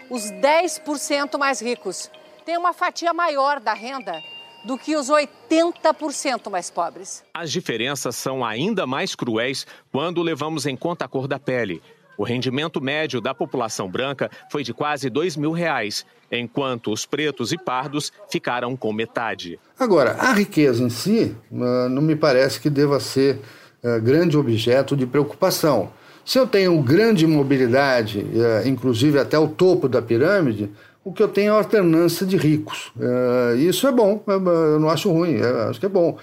os 0.09 0.23
10% 0.23 1.37
mais 1.37 1.61
ricos 1.61 2.09
tem 2.49 2.57
uma 2.57 2.73
fatia 2.73 3.13
maior 3.13 3.59
da 3.59 3.75
renda 3.75 4.23
do 4.65 4.75
que 4.75 4.95
os 4.95 5.07
80% 5.07 6.49
mais 6.49 6.71
pobres. 6.71 7.23
As 7.31 7.51
diferenças 7.51 8.15
são 8.15 8.43
ainda 8.43 8.87
mais 8.87 9.13
cruéis 9.13 9.67
quando 9.91 10.23
levamos 10.23 10.65
em 10.65 10.75
conta 10.75 11.05
a 11.05 11.07
cor 11.07 11.27
da 11.27 11.37
pele. 11.37 11.79
O 12.17 12.23
rendimento 12.23 12.81
médio 12.81 13.21
da 13.21 13.35
população 13.35 13.87
branca 13.87 14.31
foi 14.51 14.63
de 14.63 14.73
quase 14.73 15.11
2 15.11 15.37
mil 15.37 15.51
reais, 15.51 16.03
enquanto 16.31 16.91
os 16.91 17.05
pretos 17.05 17.51
e 17.51 17.57
pardos 17.57 18.11
ficaram 18.31 18.75
com 18.75 18.91
metade. 18.91 19.59
Agora, 19.77 20.13
a 20.13 20.33
riqueza 20.33 20.81
em 20.81 20.89
si 20.89 21.35
ah, 21.53 21.87
não 21.87 22.01
me 22.01 22.15
parece 22.15 22.59
que 22.59 22.69
deva 22.71 22.99
ser 22.99 23.39
ah, 23.83 23.99
grande 23.99 24.35
objeto 24.35 24.97
de 24.97 25.05
preocupação. 25.05 25.91
Se 26.25 26.39
eu 26.39 26.47
tenho 26.47 26.81
grande 26.81 27.27
mobilidade, 27.27 28.25
ah, 28.35 28.67
inclusive 28.67 29.19
até 29.19 29.37
o 29.37 29.47
topo 29.47 29.87
da 29.87 30.01
pirâmide, 30.01 30.71
o 31.09 31.11
que 31.11 31.23
eu 31.23 31.27
tenho 31.27 31.53
é 31.53 31.57
alternância 31.57 32.23
de 32.23 32.37
ricos. 32.37 32.91
Uh, 32.95 33.57
isso 33.57 33.87
é 33.87 33.91
bom, 33.91 34.21
é, 34.27 34.33
eu 34.33 34.79
não 34.79 34.89
acho 34.89 35.11
ruim, 35.11 35.41
acho 35.67 35.79
que 35.79 35.87
é 35.87 35.89
bom. 35.89 36.17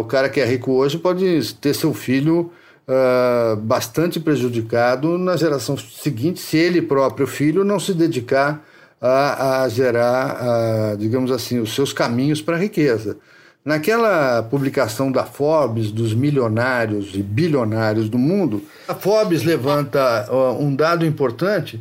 O 0.00 0.04
cara 0.04 0.28
que 0.28 0.40
é 0.40 0.46
rico 0.46 0.72
hoje 0.72 0.96
pode 0.96 1.54
ter 1.56 1.74
seu 1.74 1.92
filho 1.92 2.50
bastante 3.64 4.18
prejudicado 4.18 5.18
na 5.18 5.36
geração 5.36 5.76
seguinte, 5.76 6.40
se 6.40 6.56
ele 6.56 6.80
próprio 6.80 7.26
filho 7.26 7.62
não 7.62 7.78
se 7.78 7.92
dedicar 7.92 8.64
a, 8.98 9.62
a 9.62 9.68
gerar, 9.68 10.96
digamos 10.96 11.30
assim, 11.30 11.58
os 11.58 11.74
seus 11.74 11.92
caminhos 11.92 12.40
para 12.40 12.56
a 12.56 12.58
riqueza. 12.58 13.18
Naquela 13.62 14.42
publicação 14.42 15.12
da 15.12 15.24
Forbes 15.24 15.90
dos 15.90 16.14
milionários 16.14 17.10
e 17.14 17.22
bilionários 17.22 18.08
do 18.08 18.16
mundo, 18.16 18.62
a 18.88 18.94
Forbes 18.94 19.42
levanta 19.42 20.26
um 20.58 20.74
dado 20.74 21.04
importante 21.04 21.78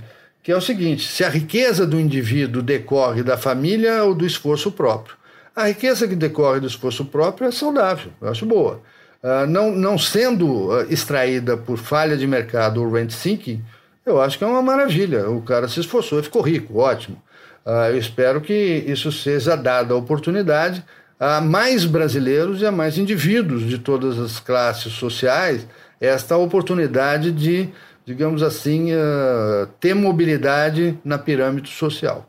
que 0.47 0.51
é 0.53 0.55
o 0.55 0.62
seguinte: 0.62 1.05
se 1.05 1.25
a 1.25 1.29
riqueza 1.29 1.86
do 1.86 1.99
indivíduo 1.99 2.62
decorre 2.62 3.21
da 3.21 3.36
família 3.36 4.05
ou 4.05 4.15
do 4.15 4.25
esforço 4.25 4.71
próprio. 4.71 5.17
A 5.53 5.67
riqueza 5.67 6.07
que 6.07 6.15
decorre 6.15 6.62
do 6.62 6.67
esforço 6.67 7.03
próprio 7.03 7.49
é 7.49 7.51
saudável, 7.51 8.13
eu 8.21 8.29
acho 8.29 8.45
boa. 8.45 8.79
Uh, 9.21 9.45
não, 9.45 9.71
não 9.71 9.97
sendo 9.97 10.69
uh, 10.69 10.88
extraída 10.89 11.57
por 11.57 11.77
falha 11.77 12.15
de 12.15 12.25
mercado 12.25 12.81
ou 12.81 12.89
rent 12.89 13.12
seeking, 13.12 13.62
eu 14.05 14.21
acho 14.21 14.38
que 14.38 14.45
é 14.45 14.47
uma 14.47 14.62
maravilha. 14.62 15.29
O 15.29 15.41
cara 15.41 15.67
se 15.67 15.81
esforçou 15.81 16.21
e 16.21 16.23
ficou 16.23 16.41
rico, 16.41 16.79
ótimo. 16.79 17.21
Uh, 17.65 17.89
eu 17.89 17.97
espero 17.97 18.39
que 18.39 18.53
isso 18.88 19.12
seja 19.12 19.57
dada 19.57 19.93
a 19.93 19.97
oportunidade 19.97 20.81
a 21.19 21.41
mais 21.41 21.83
brasileiros 21.83 22.62
e 22.62 22.65
a 22.65 22.71
mais 22.71 22.97
indivíduos 22.97 23.63
de 23.63 23.79
todas 23.79 24.17
as 24.17 24.39
classes 24.39 24.93
sociais 24.93 25.67
esta 25.99 26.38
oportunidade 26.38 27.31
de 27.31 27.69
digamos 28.08 28.41
assim, 28.41 28.93
uh, 28.93 29.67
ter 29.82 29.93
mobilidade 29.93 30.98
na 31.04 31.17
pirâmide 31.17 31.70
social. 31.70 32.26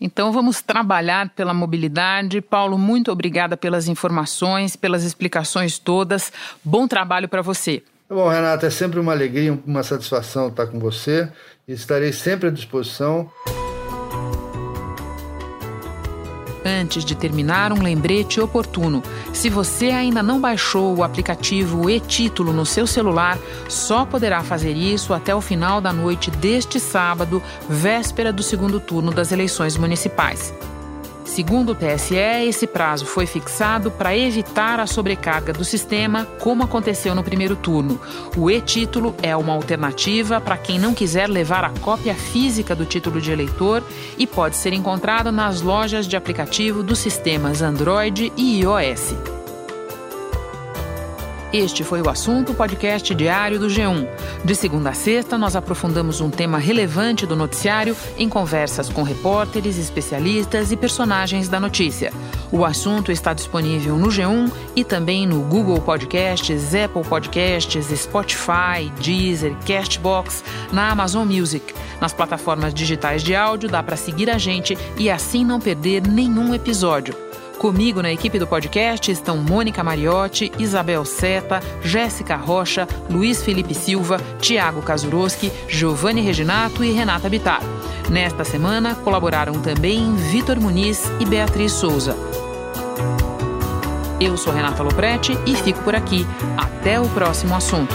Então 0.00 0.32
vamos 0.32 0.60
trabalhar 0.60 1.30
pela 1.30 1.54
mobilidade. 1.54 2.40
Paulo, 2.40 2.76
muito 2.76 3.12
obrigada 3.12 3.56
pelas 3.56 3.86
informações, 3.86 4.74
pelas 4.74 5.04
explicações 5.04 5.78
todas. 5.78 6.32
Bom 6.64 6.88
trabalho 6.88 7.28
para 7.28 7.40
você. 7.40 7.84
Bom, 8.10 8.28
Renata, 8.28 8.66
é 8.66 8.70
sempre 8.70 8.98
uma 8.98 9.12
alegria, 9.12 9.56
uma 9.64 9.84
satisfação 9.84 10.48
estar 10.48 10.66
com 10.66 10.80
você. 10.80 11.30
Estarei 11.68 12.12
sempre 12.12 12.48
à 12.48 12.50
disposição. 12.50 13.30
Antes 16.64 17.04
de 17.04 17.14
terminar, 17.14 17.72
um 17.72 17.82
lembrete 17.82 18.40
oportuno. 18.40 19.02
Se 19.32 19.48
você 19.48 19.86
ainda 19.86 20.22
não 20.22 20.40
baixou 20.40 20.96
o 20.96 21.02
aplicativo 21.02 21.90
e-Título 21.90 22.52
no 22.52 22.64
seu 22.64 22.86
celular, 22.86 23.38
só 23.68 24.04
poderá 24.04 24.42
fazer 24.42 24.72
isso 24.72 25.12
até 25.12 25.34
o 25.34 25.40
final 25.40 25.80
da 25.80 25.92
noite 25.92 26.30
deste 26.30 26.78
sábado, 26.78 27.42
véspera 27.68 28.32
do 28.32 28.42
segundo 28.42 28.78
turno 28.78 29.10
das 29.12 29.32
eleições 29.32 29.76
municipais. 29.76 30.52
Segundo 31.32 31.72
o 31.72 31.74
TSE, 31.74 32.14
esse 32.14 32.66
prazo 32.66 33.06
foi 33.06 33.24
fixado 33.24 33.90
para 33.90 34.14
evitar 34.14 34.78
a 34.78 34.86
sobrecarga 34.86 35.50
do 35.50 35.64
sistema, 35.64 36.26
como 36.38 36.62
aconteceu 36.62 37.14
no 37.14 37.24
primeiro 37.24 37.56
turno. 37.56 37.98
O 38.36 38.50
e-título 38.50 39.14
é 39.22 39.34
uma 39.34 39.54
alternativa 39.54 40.42
para 40.42 40.58
quem 40.58 40.78
não 40.78 40.92
quiser 40.92 41.30
levar 41.30 41.64
a 41.64 41.70
cópia 41.80 42.14
física 42.14 42.76
do 42.76 42.84
título 42.84 43.18
de 43.18 43.32
eleitor 43.32 43.82
e 44.18 44.26
pode 44.26 44.56
ser 44.56 44.74
encontrado 44.74 45.32
nas 45.32 45.62
lojas 45.62 46.06
de 46.06 46.16
aplicativo 46.16 46.82
dos 46.82 46.98
sistemas 46.98 47.62
Android 47.62 48.30
e 48.36 48.60
iOS. 48.60 49.41
Este 51.52 51.84
foi 51.84 52.00
o 52.00 52.08
assunto 52.08 52.54
podcast 52.54 53.14
diário 53.14 53.58
do 53.58 53.66
G1. 53.66 54.08
De 54.42 54.54
segunda 54.54 54.88
a 54.88 54.94
sexta, 54.94 55.36
nós 55.36 55.54
aprofundamos 55.54 56.18
um 56.18 56.30
tema 56.30 56.56
relevante 56.56 57.26
do 57.26 57.36
noticiário 57.36 57.94
em 58.16 58.26
conversas 58.26 58.88
com 58.88 59.02
repórteres, 59.02 59.76
especialistas 59.76 60.72
e 60.72 60.78
personagens 60.78 61.50
da 61.50 61.60
notícia. 61.60 62.10
O 62.50 62.64
assunto 62.64 63.12
está 63.12 63.34
disponível 63.34 63.98
no 63.98 64.08
G1 64.08 64.50
e 64.74 64.82
também 64.82 65.26
no 65.26 65.40
Google 65.42 65.78
Podcasts, 65.82 66.74
Apple 66.74 67.04
Podcasts, 67.06 67.84
Spotify, 68.00 68.90
Deezer, 68.98 69.54
Castbox, 69.66 70.42
na 70.72 70.90
Amazon 70.90 71.28
Music. 71.28 71.74
Nas 72.00 72.14
plataformas 72.14 72.72
digitais 72.72 73.22
de 73.22 73.36
áudio 73.36 73.68
dá 73.68 73.82
para 73.82 73.96
seguir 73.96 74.30
a 74.30 74.38
gente 74.38 74.76
e 74.96 75.10
assim 75.10 75.44
não 75.44 75.60
perder 75.60 76.00
nenhum 76.08 76.54
episódio. 76.54 77.31
Comigo 77.62 78.02
na 78.02 78.10
equipe 78.10 78.40
do 78.40 78.46
podcast 78.48 79.08
estão 79.08 79.36
Mônica 79.36 79.84
Mariotti, 79.84 80.50
Isabel 80.58 81.04
Seta, 81.04 81.60
Jéssica 81.80 82.34
Rocha, 82.34 82.88
Luiz 83.08 83.40
Felipe 83.40 83.72
Silva, 83.72 84.16
Tiago 84.40 84.82
Kazuroski, 84.82 85.52
Giovanni 85.68 86.22
Reginato 86.22 86.82
e 86.82 86.90
Renata 86.90 87.28
Bittar. 87.28 87.62
Nesta 88.10 88.42
semana 88.42 88.96
colaboraram 88.96 89.62
também 89.62 90.12
Vitor 90.16 90.58
Muniz 90.58 91.04
e 91.20 91.24
Beatriz 91.24 91.70
Souza. 91.70 92.16
Eu 94.20 94.36
sou 94.36 94.52
Renata 94.52 94.82
Loprete 94.82 95.38
e 95.46 95.54
fico 95.54 95.84
por 95.84 95.94
aqui. 95.94 96.26
Até 96.56 96.98
o 97.00 97.08
próximo 97.10 97.54
assunto. 97.54 97.94